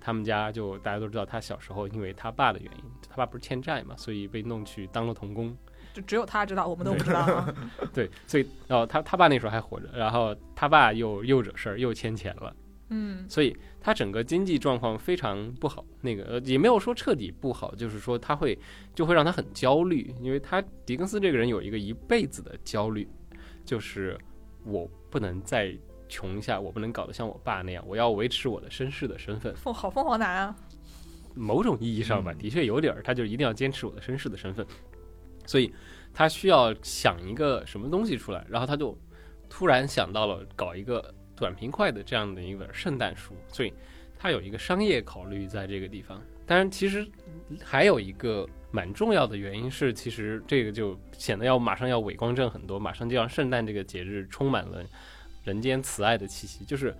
[0.00, 5.56] 他们家就大家都知道，他小时候因为他爸的原因，他爸不是欠债嘛，所以被弄去当了童工。
[5.98, 7.54] 就只有他知道，我们都不知道啊。
[7.92, 12.54] 对，所以然后他他爸那时候还活着，然后他爸又又惹事儿，又欠钱了，
[12.90, 15.84] 嗯，所以他整个经济状况非常不好。
[16.00, 18.56] 那个呃也没有说彻底不好，就是说他会
[18.94, 23.08] 就会让他很焦虑，因为他狄更斯这个人有一个一辈子的焦虑，
[23.64, 24.16] 就是
[24.64, 25.76] 我不能再
[26.08, 29.52] 穷一下，我不能搞得像我爸那样，我要维持我的绅士的身份。
[29.56, 30.56] 凤好凤凰男啊，
[31.34, 34.64] 某种意义上吧，嗯的确有点儿，他就一定要坚持我的绅士的身份，
[35.48, 35.72] 所以
[36.12, 38.94] 他需要想一个什么东西出来，然后他就
[39.48, 43.72] 突然想到了搞一个短平快的这样的一本圣诞书，所以
[44.18, 46.20] 他有一个商业考虑在这个地方。
[46.44, 47.08] 当然，其实
[47.64, 54.84] 还有一个蛮重要的原因是，其实这个就显得要马上要伟光正很多，马上就让圣诞这个节日充满了
[55.44, 56.94] 人间慈爱的气息，就是。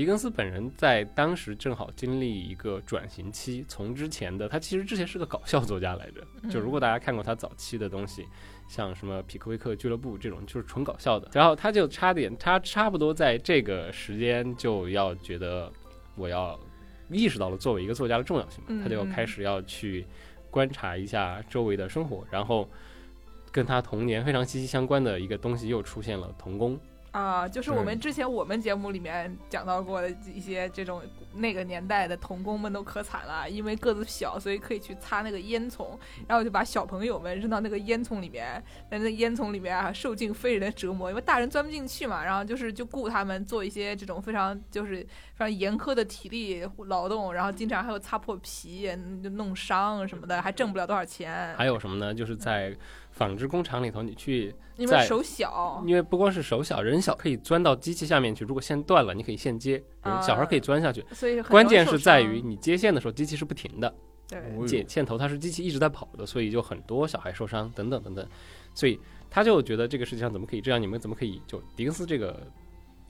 [0.00, 8.24] 狄更斯本人在当时正好经历一个转型期，从之前的他其实之前是个搞笑作家来着，就如果大家看过他早期的东西，
[8.66, 11.28] 像什么匹克威克俱乐部这种，就是纯搞笑的。
[11.34, 15.70] 然后他就差点，他差不多在这个时间就要觉得
[16.16, 16.58] 我要
[17.10, 20.06] 意识到了作为一个作家的重要性，嗯他就要开始要去
[20.50, 22.66] 观察一下周围的生活，然后
[23.52, 26.80] 跟他童年非常息息相关的一个东西又出现了童工。
[27.12, 31.02] 啊，就是我们之前我们节目里面讲到过的一些这种
[31.34, 35.88] 那个年代的童工们都可惨了，因为个子小，所以可以去擦那个烟囱，
[36.28, 45.02] 然后就把小朋友们扔到那个烟囱里面，在那烟囱里面啊受尽非人的折磨，因为大人钻不进去嘛，然后就是就雇他们做一些这种非常就是
[45.34, 48.88] 非常严苛的体力劳动，然后经常还有擦破皮、
[49.22, 52.14] 就弄伤什么的，还挣不了多少钱，还有什么呢？
[52.14, 52.76] 就是在
[53.20, 61.04] 纺织工厂里头，你去在因为手小，因为不光是手小，人小可以钻到机器下面去，如果线断了，你可以线接，人小孩可以钻下去。
[61.12, 63.94] 所以关键是在于你接线的时候，机器是不停的，
[64.26, 64.40] 对。
[64.56, 68.26] 我接线头它是机器一直在跑的，所以就很多小孩受伤等等等等，
[68.72, 68.98] 所以
[69.28, 70.80] 他就觉得这个世界上怎么可以这样？
[70.80, 72.50] 你们怎么可以就迪克斯这个？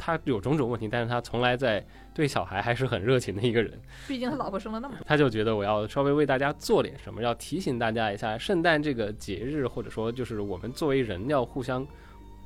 [0.03, 1.85] 他有种种问题，但是他从来在
[2.15, 3.79] 对小孩还是很热情的一个人。
[4.09, 5.05] 毕竟他老婆生了那么多。
[5.07, 11.87] 他就觉得我要稍微为大家做点什么，要提醒大家一下，圣诞这个节日，或者说就是我们作为人要互相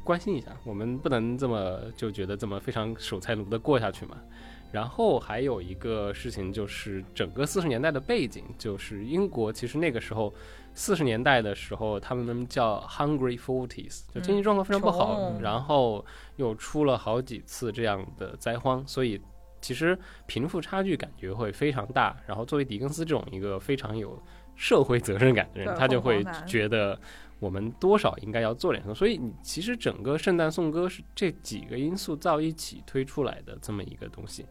[0.02, 4.16] 关心一下，我们不能这么就觉得这么非常守财奴的过下去嘛。
[4.74, 10.34] 然后还有一个事情就是整个四十年代的背景，就是英国其实那个时候
[10.74, 16.04] 四十年代的时候，他们叫 Hungry Forties，就经济状况非常不好，穷然后
[16.34, 19.20] 又出了好几次这样的灾荒，所以
[19.60, 19.96] 其实
[20.26, 22.16] 贫富差距感觉会非常大。
[22.26, 24.20] 然后作为狄更斯这种一个非常有
[24.56, 26.98] 社会责任感的人，他就会觉得
[27.38, 28.94] 我们多少应该要做点什么。
[28.94, 34.46] 所以你其实整个圣诞颂歌是这几个因素造一起推出来的这么一个东西。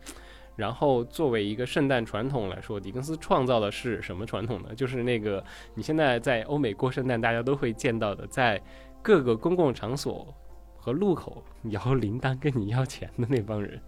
[0.56, 4.76] 然后作为一个圣诞传统来说，狄更斯创造的是什么传统呢？
[4.76, 8.62] 就是那个你现在在欧美过圣诞，大家都会见到的，在
[9.02, 10.32] 各个公共场所
[10.78, 13.82] 和路口摇铃铛跟你要钱的那帮人。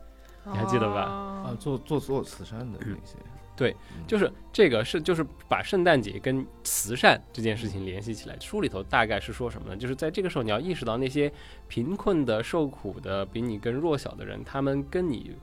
[0.47, 3.17] 你还记得吧啊哦，做做做慈善的那些，
[3.55, 8.37] 对嗯，就是这个是就是把圣诞节跟慈善这件事情联系起来。
[8.39, 9.77] 书里头大概是说什么呢？
[9.77, 11.31] 就是在这个时候，你要意识到那些
[11.67, 15.35] 贫困的、受苦的、比你更弱小的人，他们跟你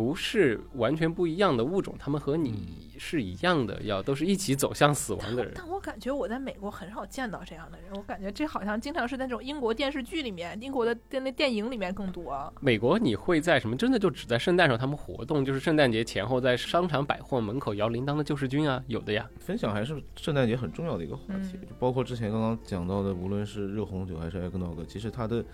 [0.00, 5.52] 不是完全不一样的物种，他们和你是一样的，要都是一起走向死亡的人。
[5.54, 12.50] 但我感觉我在美国很少见到这样的人，我感觉这好像经常是在那种英国电视剧里面、英国的电那电影里面更多。
[12.62, 13.76] 美国你会在什么？
[13.76, 19.28] 真的就只在圣诞时候他们活动，就是圣诞节前后在商场百货门口摇铃铛的救世军啊，有的呀。
[19.38, 25.44] 分享还是圣诞节很重要的一个话题，嗯就包括之前刚刚讲到的，无论是热红酒还是艾格诺格，其实它的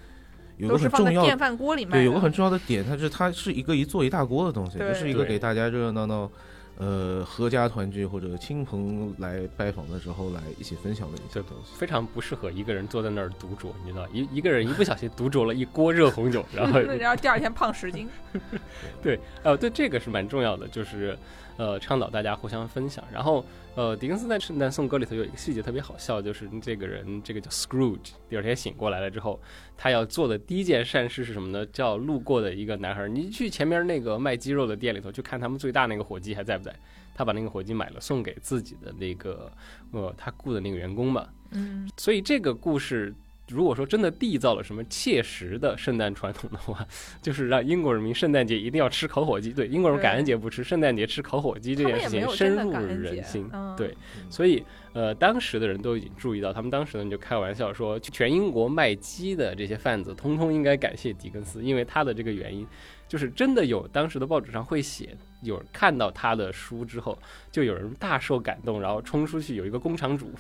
[0.57, 1.93] 有都是个很重要放在电饭锅里面。
[1.93, 6.31] 对，有个很重要的点，它是它是一个一做一大锅的东西，对就是一个给大家热热闹闹，
[6.79, 11.75] 呃，合家团聚或者亲朋来拜访的时候来一起分享的一些东西。
[11.77, 18.09] 非常不适合一个人坐在那儿独酌，你知道，一一个人一不小心独酌了一锅热红酒，然后 然后第二天胖十斤。
[19.03, 21.19] 对，呃，对，这个是蛮重要的，就是
[21.57, 23.05] 呃，倡导大家互相分享。
[23.13, 23.45] 然后，
[23.75, 29.41] 呃，狄更斯在《圣诞颂歌》里头有一个细节特别好笑，就是这个人，这个叫 Scrooge，第二天醒过来了之后，
[29.77, 31.65] 他要做的第一件善事是什么呢？
[31.67, 36.75] 叫路过的一个男孩，你去前面那个卖鸡肉的店里头去看他们最大那个火鸡还在不在？
[37.15, 39.51] 他把那个火鸡买了，送给自己的那个
[39.93, 41.33] 呃他雇的那个员工吧。
[41.53, 43.15] 嗯，所以这个故事，
[43.49, 46.86] 如果说真的缔造了什么切实的圣诞传统的话，
[47.22, 49.53] 就是让英国人民圣诞节一定要吃烤火鸡。
[49.53, 53.49] 对，英国人感恩节不吃，圣诞节吃烤火鸡这件事情深入人心。
[53.53, 53.97] 嗯对，
[54.28, 62.66] 所以呃，当时的人都已经注意到，他们当时呢就开玩笑说，全英国卖鸡的这些贩子，通通应该感谢狄更斯，因为他的这个原因，
[63.07, 67.16] 就是真的有当时的报纸上会写，有人看到他的书之后，
[67.53, 70.32] 就有人大受感动，然后冲出去有一个工厂主。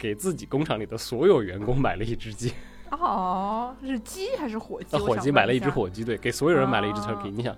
[0.00, 2.54] 给自己工厂里的所有员工买了一只鸡，
[2.90, 4.88] 哦，是鸡还是火鸡？
[4.92, 7.30] 那火鸡买了一只火鸡，对，给所有人买了一只哦 turkey。
[7.30, 7.54] 你想，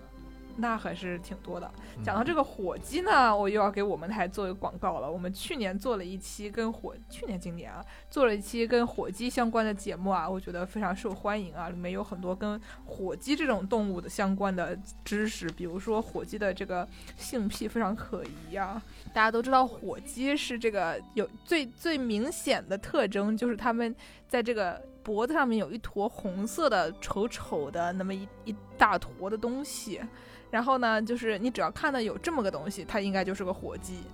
[0.56, 1.70] 那还是挺多的。
[1.96, 5.10] 嗯讲到这个火鸡呢，我又要给我们台做一个广告了。
[5.10, 18.82] 我们去年做了一期跟火，去年今年啊，做了一期跟火鸡相关的节目啊，我觉得非常受欢迎啊，里面有很多跟火鸡这种动物的相关的知识，比如说火鸡的这个性癖非常可疑啊。
[19.12, 23.94] 大家都知道，火鸡是这个有最最明显的特征，就是它们
[24.26, 30.00] 在这个脖子上面有一坨红色的丑丑的那么一一大坨的东西。
[30.52, 34.04] 然后呢，就是你只要看到有这么个东西，它应该就是个火鸡。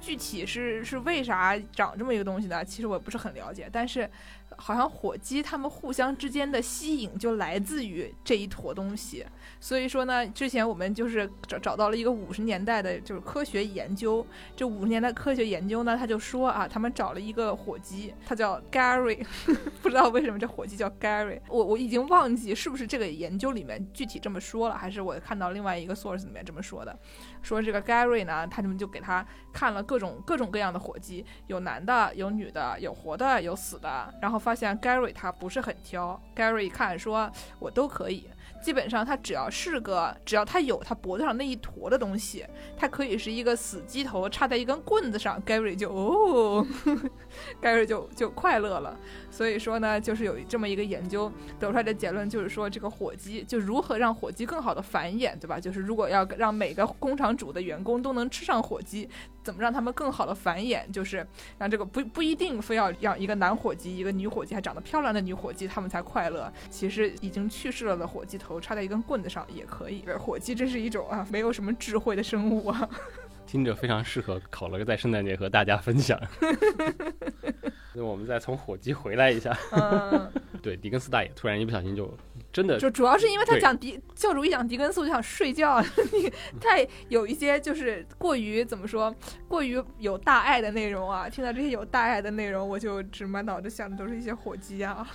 [0.00, 2.64] 具体是是为啥长这么一个东西呢？
[2.64, 4.08] 其实我不是很了解，但是
[4.56, 9.24] 好像火鸡它们互相之间的吸引就来自于这一坨东西。
[9.60, 14.26] 所以说呢，之前我们就是找找到了一个五十年代的，就是科学研究。
[14.56, 19.24] 这五十年代科学研究呢，他就说啊，他们找了一个火鸡，它叫 Gary，
[19.82, 26.98] 不知道为什么这火鸡叫 Gary，我我已经忘记是不是这个研究里面具体这么说了，还是我看到另外一个 source 里面这么说的。
[27.42, 38.28] 说这个 Gary 呢，他们就给他看了各种各种各样的火鸡，有男的，有女的，有活的，有死的，然后发现 Gary 他不是很挑，Gary 一看说我都可以。
[38.62, 42.46] 基本上，他只要是个，只要他有他脖子上那一坨的东西，
[42.78, 46.66] 它可以是一个死鸡头插在一根棍子上，Gary 就哦，
[47.60, 48.98] Gary 就就快乐了。
[49.34, 55.58] 所以说呢，就是有这么一个研究得出来的结论，就是说这个火鸡就如何让火鸡更好的繁衍，对吧？
[55.58, 59.08] 就是如果要让每个工厂主的员工都能吃上火鸡，
[59.42, 60.88] 怎么让他们更好的繁衍？
[60.92, 61.26] 就是
[61.58, 66.52] 让这个不不一定非要让一个男火鸡、一个女火鸡还长得漂亮的女火鸡，他们才快乐。
[66.70, 70.04] 其实已经去世了的火鸡头插在一根棍子上也可以。
[70.16, 72.88] 火鸡真是一种啊没有什么智慧的生物啊。
[73.46, 76.16] 听着非常适合烤了个在圣诞节和大家分享。
[77.94, 80.30] 那我们再从火鸡回来一下， 嗯，
[80.60, 82.12] 对，狄更斯大爷突然一不小心就
[82.52, 85.80] 真的就主要是因为他讲狄教主一讲狄更斯，我就想睡觉，
[86.12, 89.14] 你太有一些就是过于怎么说，
[89.48, 91.28] 过于有大爱的内容啊。
[91.28, 95.06] 听到这些有大爱的内容，我就只满脑子想的都是一些火鸡啊。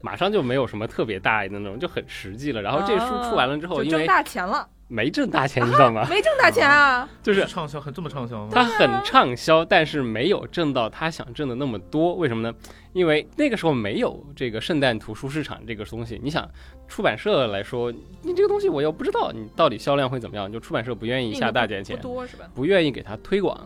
[0.00, 2.60] 马上就没有什么特别大爱的那种，就很实际了。
[2.60, 6.06] 然后这书出完了之后，就挣因为大钱了，没挣大钱，你知道吗？
[6.10, 7.08] 没挣大钱啊。
[7.22, 8.50] 就是畅销，很这么畅销吗？
[8.52, 12.14] 他很畅销，但是没有挣到他想挣的那么多。
[12.14, 12.54] 为什么呢？
[12.92, 16.20] 因为那个时候没有这个圣诞图书市场这个东西。
[16.22, 16.46] 你想，
[16.86, 22.46] 出版社来说，你这个东西我又不知道你到底销量会怎么样，就出版社不愿意下大价钱不，多是吧？
[22.54, 23.58] 不愿意给他推广，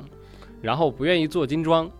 [0.63, 1.91] 然后不愿意做精装，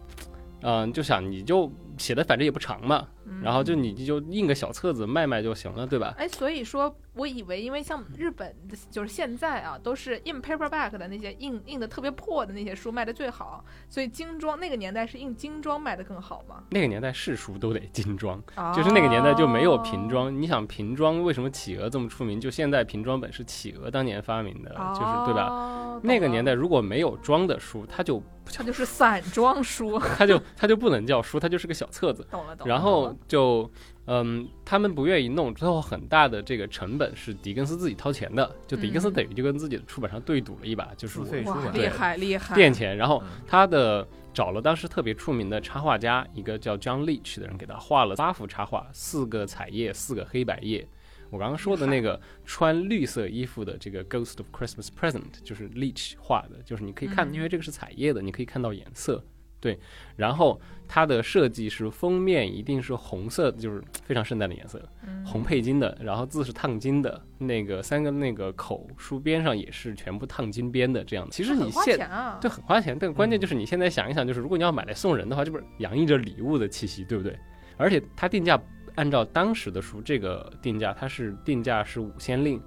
[0.63, 3.09] 嗯、就想你就写的反正也不长嘛，嗯
[3.43, 6.15] 然后就你就印个小册子卖卖就行了，对吧？
[6.17, 16.63] 哎，所以说，我以为，因为像日本的，就是现在啊，都是印 paperback 的那些印印的特别破的那些书卖的最好，所以精装那个年代是印精装卖的更好吗。
[16.71, 18.43] 那个年代是书都得精装，
[18.75, 20.35] 就是那个年代就没有平装。
[20.35, 22.41] 你想平装为什么企鹅这么出名？
[22.41, 25.49] 就现在平装本是企鹅当年发明的，就是对吧？
[25.49, 32.27] 吧那个年代如果没有装的书，它就它就是散装书， 它就它就不能叫书，它就是个小册子。
[32.31, 32.75] 懂了懂了。
[32.75, 33.71] 然后就
[34.07, 50.87] 嗯，他们不愿意弄，最后很大的这个成本是狄更斯自己掏钱的，就狄更斯嗯等于就跟自己的出版商对赌了一把，就是出版厉害厉害，垫钱，然后嗯他的找了当时特别出名的插画家，一个叫 John Leech 的人，给他画了八幅插画，四个彩页，四个黑白页。
[51.29, 57.35] 我刚刚说的那个穿绿色衣服的这个 Ghost of Christmas Present 就是 Leech 画的，就是你可以看，嗯。
[57.35, 59.25] 因为这个是彩页的，你可以看到颜色。
[59.61, 59.79] 对，
[60.17, 64.81] 然后它的设计是封面一定是红色，就是非常圣诞的颜色，
[65.25, 71.27] 红配金的，然后字是烫金的，那个三个那个口书边上也是全部烫金边的这样。
[71.31, 71.99] 其实你现
[72.41, 77.37] 对很花钱，但关键就是你现在想一想，就是如果你要买来送人的话，这不是洋溢着礼物的气息，对不对？
[77.77, 78.61] 而且它定价
[78.95, 82.61] 按照当时的书这个定价，它是定价是五千令，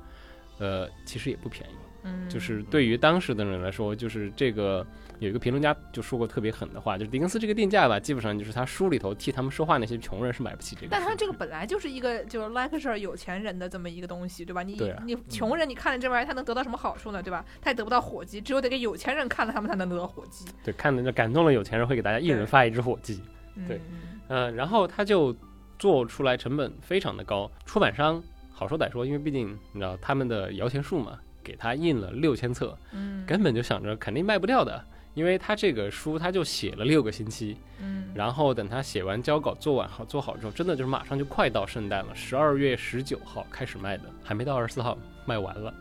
[0.57, 1.73] 呃，其实也不便宜。
[2.03, 4.85] 嗯，就是对于当时的人来说，就是这个
[5.19, 10.87] 有一个评论家就说过特别狠的话，就是狄更斯这个定价吧，基本上就是他书里头替他们说话那些穷人是买不起这个。
[10.89, 14.63] 但他这个本来就是一个就是 lecture 有钱人的这么一个东西，对吧？
[14.63, 17.21] 你啊你穷人你看了这玩意儿，他能得到什么好处呢？
[17.21, 17.43] 对吧？
[17.61, 20.45] 他也得不到火鸡，只有得给有钱人看了，他们才能得到火鸡。
[20.63, 23.21] 对看的就感动了有钱人，会给大家一人发一只火鸡。
[23.55, 23.81] 嗯对，
[24.29, 25.35] 嗯，然后他就
[25.77, 34.81] 做出来成本非常的高，出版商好说歹说，因为毕竟你知道他们的摇钱树嘛，给他印了六千册，嗯根本就想着肯定卖不掉的。
[35.13, 45.73] 因为他这个书他就写了六个星期，嗯然后等他写完交稿做完好做好之后，真的就是马上就快到圣诞了，十二月十九号开始卖的，还没到二十四号卖完了。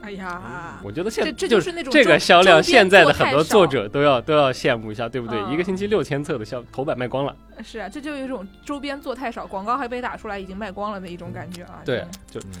[0.00, 5.40] 哎呀，我觉得现这这就就是那种这个销量，现在的很多作者都要都要羡慕一下，对不对？
[5.40, 11.80] 嗯一个星期六千册的销头版卖光了，是啊，这就有一种周边做太少，广告还被打出来，已经卖光了的一种感觉啊。
[11.86, 12.52] 对就，就嗯，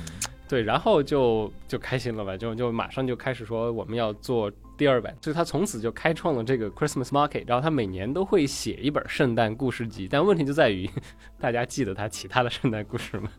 [0.48, 10.88] 对，然后就就开心了吧，就就马上就开始说我们要做第二版，所以他从此就开创了这个 Christmas Market，然后他每年都会写一本圣诞故事集，但问题就在于，
[11.38, 13.30] 大家记得他其他的圣诞故事吗？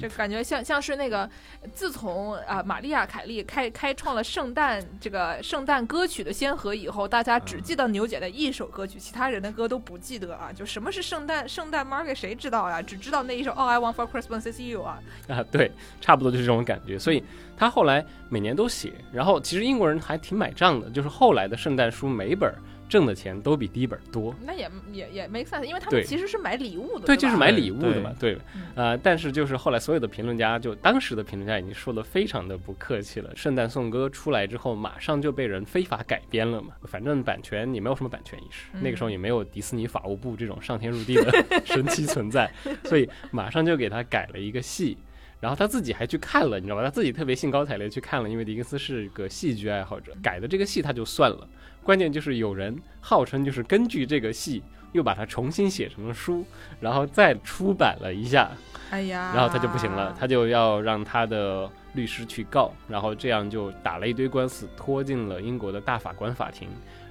[0.00, 1.28] 这感觉像像是那个，
[1.74, 10.50] 自从啊玛丽亚凯莉开开创了圣诞这个圣诞歌曲的先河以后，大家只记得牛姐的一首歌曲，其他人的歌都不记得啊。
[10.52, 12.80] 就什么是圣诞圣诞 market 谁知道呀？
[12.80, 14.98] 只知道那一首 All I Want for Christmas Is You 啊。
[15.28, 15.70] 啊，对，
[16.00, 16.98] 差不多就是这种感觉。
[16.98, 17.22] 所以
[17.56, 22.52] 他后来每年都写，然后其实英国人还挺买账的，就是后来的圣诞书每本
[22.90, 24.34] 挣的钱都比第一本多。
[24.44, 33.30] 那也也也 make sense，因为他们其实是买礼物的，对，吧就是买礼物的嘛，对嗯，呃，但是就是后来所有的评论家，就当时的评论家已经说的非常的不客气了。
[33.34, 41.32] 圣诞颂歌出来之后，马上就被人非法改编了嘛，反正版权也没有什么版权意识，那个时候也没有迪士尼法务部这种上天入地的
[41.64, 42.52] 神奇存在，
[42.84, 44.98] 所以马上就给他改了一个戏。
[45.40, 46.82] 然后他自己还去看了，你知道吧？
[46.82, 51.48] 他自己特别兴高采烈去看了，因为狄更斯是个戏剧爱好者，改的这个戏他就算了。
[51.82, 54.62] 关键就是有人号称就是根据这个戏
[54.92, 56.44] 又把它重新写成了书，
[56.80, 58.50] 然后再出版了一下，
[58.90, 66.68] 哎呀，然后他就不行了，他就要让他的律师去告，然后这样就打了一堆官司，拖进了英国的大法官法庭，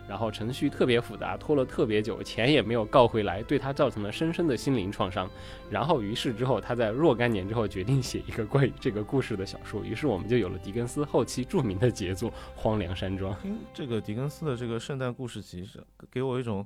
[0.10, 5.30] 然后程序特别复杂，拖了特别久，钱也没有告回来，对他造成了深深的心灵创伤。
[5.70, 13.32] 然后于是之后，他在若干年之后决定写一个关于这个故事的小说，于是我们就有了狄更斯后期著名的杰作《荒凉山庄》。
[13.44, 15.80] 听这个狄更斯的这个圣诞故事集，是
[16.12, 16.66] 给我一种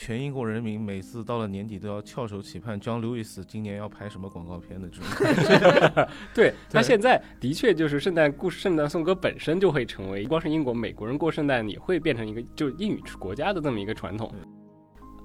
[0.00, 6.08] 全英国人民每次到了年底都要翘首企盼 John Lewis 今年要拍什么广告片的这种感觉。
[6.32, 14.32] 对那现在的确就是圣诞故事、圣诞颂歌本身就会成为，不光是英国，美国人过圣诞也会变成一个就是英语国家的这么一个传统。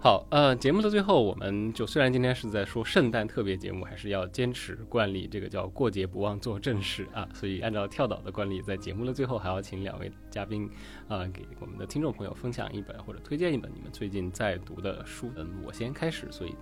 [0.03, 7.25] 好，呃，节目的最后，我们就虽然今天是在说圣诞特别节目，还是要坚持惯例，这个叫过节不忘做正事啊。
[7.33, 10.69] 所以按照跳岛的惯例，在节目的最后还要请两位嘉宾
[11.07, 15.31] 啊、给我们的听众朋友分享一本或者推荐一本你们最近在读的书。
[15.37, 16.53] 嗯，我先开始，所以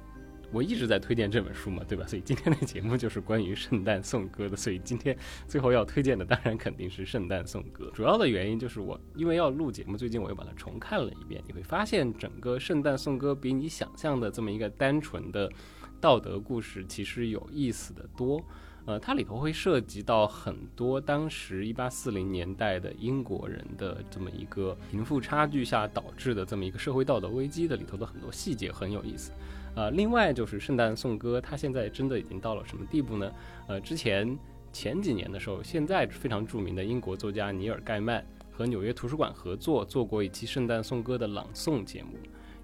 [0.51, 2.05] 我一直在推荐这本书嘛，对吧？
[2.05, 7.89] 所以今天的节目就是关于圣诞颂歌的，所以今天最后要推荐的当然肯定是圣诞颂歌。
[7.93, 15.51] 主要的原因就是我因为要录节目，最近我又把它重看了一遍，你会发现整个圣诞颂歌比你想象的这么一个单纯的
[15.99, 18.43] 道德故事，其实有意思的多。
[18.83, 29.31] 呃，它里头会涉及到很多当时一八四零年代的英国人的这么一个贫富差距下导致的这么一个社会道德危机的里头的很多细节很有意思。
[29.75, 33.31] 呃，另外就是圣诞颂歌，它现在真的已经到了什么地步呢？
[33.67, 34.37] 呃，之前
[34.73, 42.17] 前几年的时候，现在非常著名的英国作家尼尔盖曼和纽约图书馆合作做过一期圣诞颂歌的朗诵节目。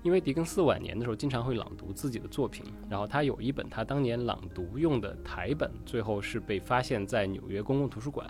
[0.03, 8.29] 因为狄更斯晚年的时候经常会朗读自己的作品，然后他有一本他当年朗读用的台本，最后是被发现在纽约公共图书馆。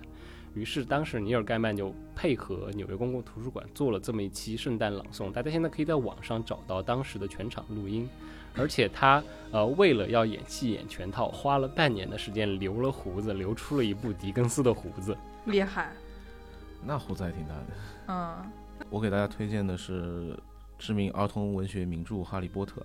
[0.55, 8.09] 于是当时尼尔盖曼就配合纽约公共图书馆做了这么一期圣诞朗诵，大家现在可以在网上找到当时的全场录音。
[8.57, 15.15] 而且他呃为了要演戏演全套，花了半年的时间留了胡子，留出了一部狄更斯的胡子。
[15.45, 15.93] 厉害，
[16.85, 17.65] 那胡子还挺大的。
[18.07, 18.51] 嗯，
[18.89, 20.37] 我给大家推荐的是
[20.77, 22.81] 知名儿童文学名著《哈利波特》，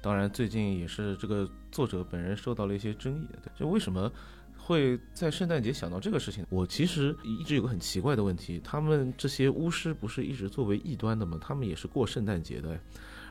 [0.00, 3.26] 当然最近也是这个作者本人受到了一些争议。
[3.42, 4.10] 对，就为什么
[4.58, 6.46] 会在圣诞节想到这个事情？
[6.48, 11.38] 我其实一直有个很奇怪的问题，他们这些巫师不是一直作为异端的吗？
[11.40, 12.78] 他们也是过圣诞节的，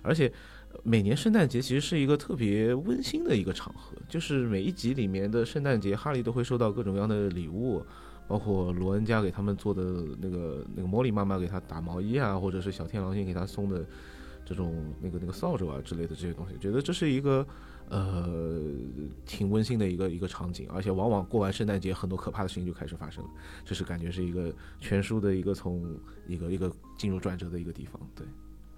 [0.01, 0.31] 而且
[0.81, 7.85] 每年圣诞节其实是一个特别温馨的一个场合，就是每一集里面的圣诞节，哈利都会收到各种各样的礼物。
[8.25, 9.83] 包括罗恩家给他们做的
[10.21, 13.85] 那个那个茉莉妈妈给他打毛衣啊，或者是小天狼星给他送的
[14.45, 17.45] 这种那个那个扫帚啊之类的这些东西，觉得这是一个
[17.89, 18.57] 呃
[19.25, 23.29] 挺温馨的一个一个场景，而且往往过完圣诞节，很多可怕的事情就开始发生了，
[23.65, 25.85] 这是感觉是一个全书的一个从
[26.25, 28.25] 一个一个进入转折的一个地方，对。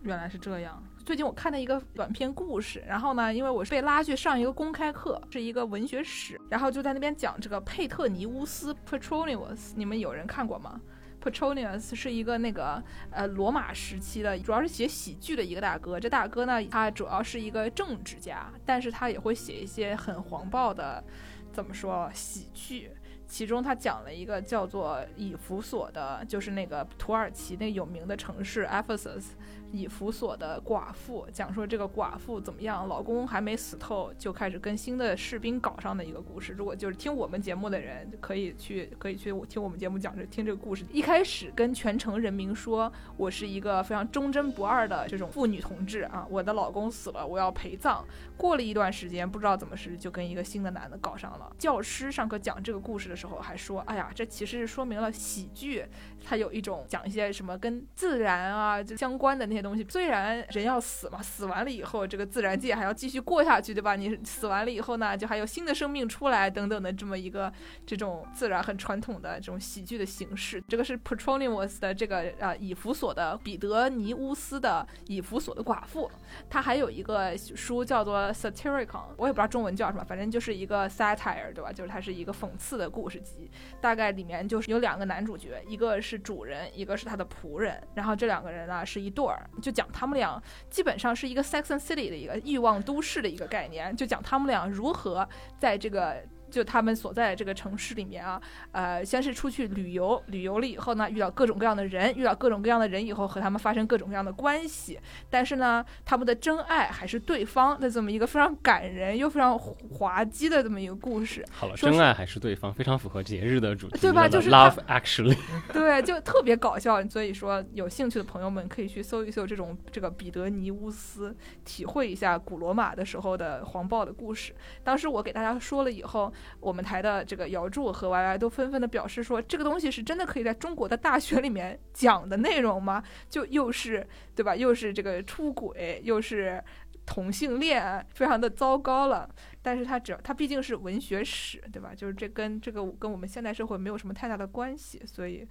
[0.06, 0.82] 原来是这样。
[1.04, 10.80] 最近我看了一个短篇故事，然后呢，因为我是被拉去上一个公开课，是一个文学史，然后就在那边讲这个佩特尼乌斯 （Petronius），你们有人看过吗
[11.24, 16.00] ？Petronius 是一个那个呃罗马时期的，主要是写喜剧的一个大哥。
[16.00, 21.04] 这大哥呢，他主要是一个政治家，但是他也会写一些很黄暴的，
[21.52, 22.92] 怎么说喜剧。
[23.28, 29.30] 其中他讲了一个叫做以弗所的，就是那个土耳其那有名的城市 Ephesus。
[29.76, 36.54] 以弗所的寡妇讲说这个寡妇怎么样，老公还没死透就开始跟新的士兵搞上的一个故事。
[36.54, 40.86] 如果就是听我们节目的人，可以去可以去听我们节目讲这听这个故事。
[40.94, 48.02] 一开始跟全城人民说，我是一个非常忠贞不二的这种妇女同志啊，我的老公死了，我要陪葬。
[48.38, 51.54] 过了一段时间，不知道怎么是就跟一个新的男的搞上了。
[51.58, 55.86] 教师上课讲这个故事的时候还说，哎呀，这其实是说明了喜剧，
[56.24, 59.65] 它有一种讲一些什么跟自然啊就相关的那些。
[59.66, 63.96] 东西虽然人要死嘛，死完了以后，这个自然界还要继续过下去，对吧？
[63.96, 67.52] 你死完了以后呢，就还有新的生命出来等等的这么一个
[67.86, 70.64] 这种自然很传统的这种喜剧的形式。
[70.68, 76.10] 这个是 Petronius 的这个啊以弗所的彼得尼乌斯的以弗所的寡妇，
[76.50, 81.72] 他还有一个书叫做 Satiricon，我也不知道中文叫什么，反正就是一个 satire，对吧？
[81.72, 83.50] 就是它是一个讽刺的故事集，
[83.82, 89.45] 大概里面就是有两个男主角，一个是主人，一个是他的仆人，然后这两个人呢是一对儿。
[89.62, 95.28] 就讲他们俩基本上是一个 Sex and City 的一个欲望都市的一个概念，就讲他们俩如何
[95.60, 96.24] 在这个。
[96.56, 98.42] 就他们所在的这个城市里面啊，
[98.72, 104.98] 呃，先是出去旅游，旅游了以后呢，遇到各种各样的人，遇到各种各样的人以后，和他们发生各种各样的关系。
[105.30, 111.46] 但是呢，他们的真爱还是对方的这么一个非常感人又非常滑稽的这么一个故事。
[111.52, 114.26] 好了，真爱还是对方，非常符合节日的主题，对吧？
[114.30, 115.38] 就是 Love Actually，
[115.74, 117.04] 对，就特别搞笑。
[117.10, 124.56] 所以说，有兴趣的朋友们可以去搜一搜这种这个彼得尼乌斯，体会一下古罗马的时候的黄暴的故事。
[124.86, 126.32] 当时我给大家说了以后。
[126.60, 133.04] 我们台的这个姚柱和 Y Y 都纷纷的表示说，这个东西是真的可以在中国的大学里面讲的内容吗？
[133.30, 134.56] 就又是对吧？
[134.56, 136.64] 又是这个出轨，又是
[137.06, 139.30] 同性恋，非常的糟糕了。
[139.62, 141.94] 但是它只要它毕竟是文学史，对吧？
[141.96, 145.48] 就是这跟这个跟我们现代社会没有什么太大的关系，所以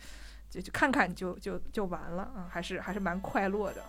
[0.49, 3.83] 就就看看就就就完了啊，还是还是蛮快乐的。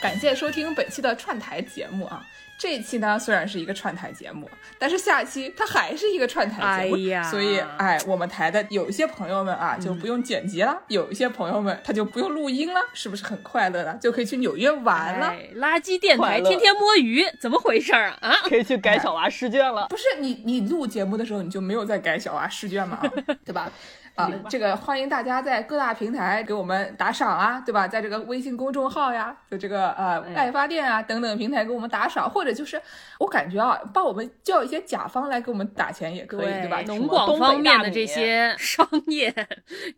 [0.00, 2.22] 感谢收听本期的串台节目啊！
[2.58, 4.48] 这一期呢虽然是一个串台节目，
[4.78, 13.98] 但是下期它还是一个串台节目，所以哎，我们台的有一些朋友们啊就不用剪辑了，有一些朋友们他就不用录音了，是不是很快乐呢？
[14.00, 15.34] 就可以去纽约玩了。
[15.56, 18.16] 垃圾电台天天摸鱼，怎么回事啊？
[18.20, 19.86] 啊，可以去改小娃试卷了。
[19.88, 23.02] 不是你你录节目的时候你就没有在改小娃试卷吗？
[23.44, 23.70] 对吧？
[24.16, 27.86] 啊，这个欢迎大家在各大平台给我们打赏啊，对吧？
[27.86, 32.80] 在这个微信公众号呀，就这个呃爱发电啊等等平台给我们打赏，或者就是
[33.18, 36.80] 我感觉啊，帮我们叫一些甲方来给我们打钱也可以，对吧？
[36.86, 39.28] 农广方面的这些 商业，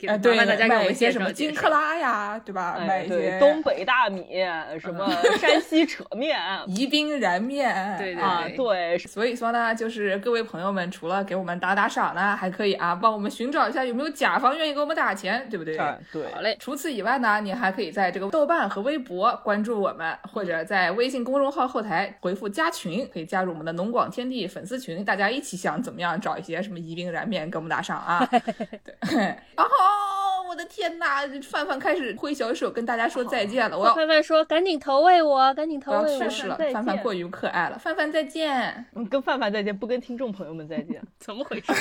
[0.09, 0.37] 啊对，
[0.67, 2.77] 买一些什么金克拉呀，对吧？
[2.87, 4.45] 买一些东北大米，
[4.83, 5.09] 什么
[5.39, 6.37] 山西扯面、
[6.67, 8.99] 宜宾燃面，对啊对。
[8.99, 14.08] 所以说呢，就是各位朋友们，除了给我们打打赏呢，还可以啊帮我们寻找一下有没有。
[14.11, 15.77] 甲方愿意给我们打钱，对不对？
[16.13, 16.57] 对，好嘞。
[16.61, 28.27] 除此以外呢，你还可以在这个豆瓣和微博关注我们，或者在微信公众号后台回复加群，可以加入我们的农广天地粉丝群，大家一起想怎么样找一些什么宜宾燃面给我们打赏啊？
[28.31, 29.19] 对，
[29.55, 33.79] 然后我的天呐，范范开始挥小手跟大家说再见了。
[33.79, 36.19] 我要范范说赶紧投喂我，赶紧投喂我。
[36.19, 37.79] 去世了，范范过于可爱了。
[37.79, 41.73] 范范再见，嗯，跟范范再见，不跟听众朋友们再见， 怎么回事？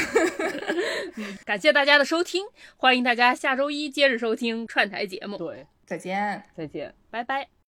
[1.46, 2.17] 感谢大家的收。
[2.18, 5.38] 收听，欢迎大家下周一接着收听串台节目。
[5.38, 7.48] 对，再见，再见，拜拜。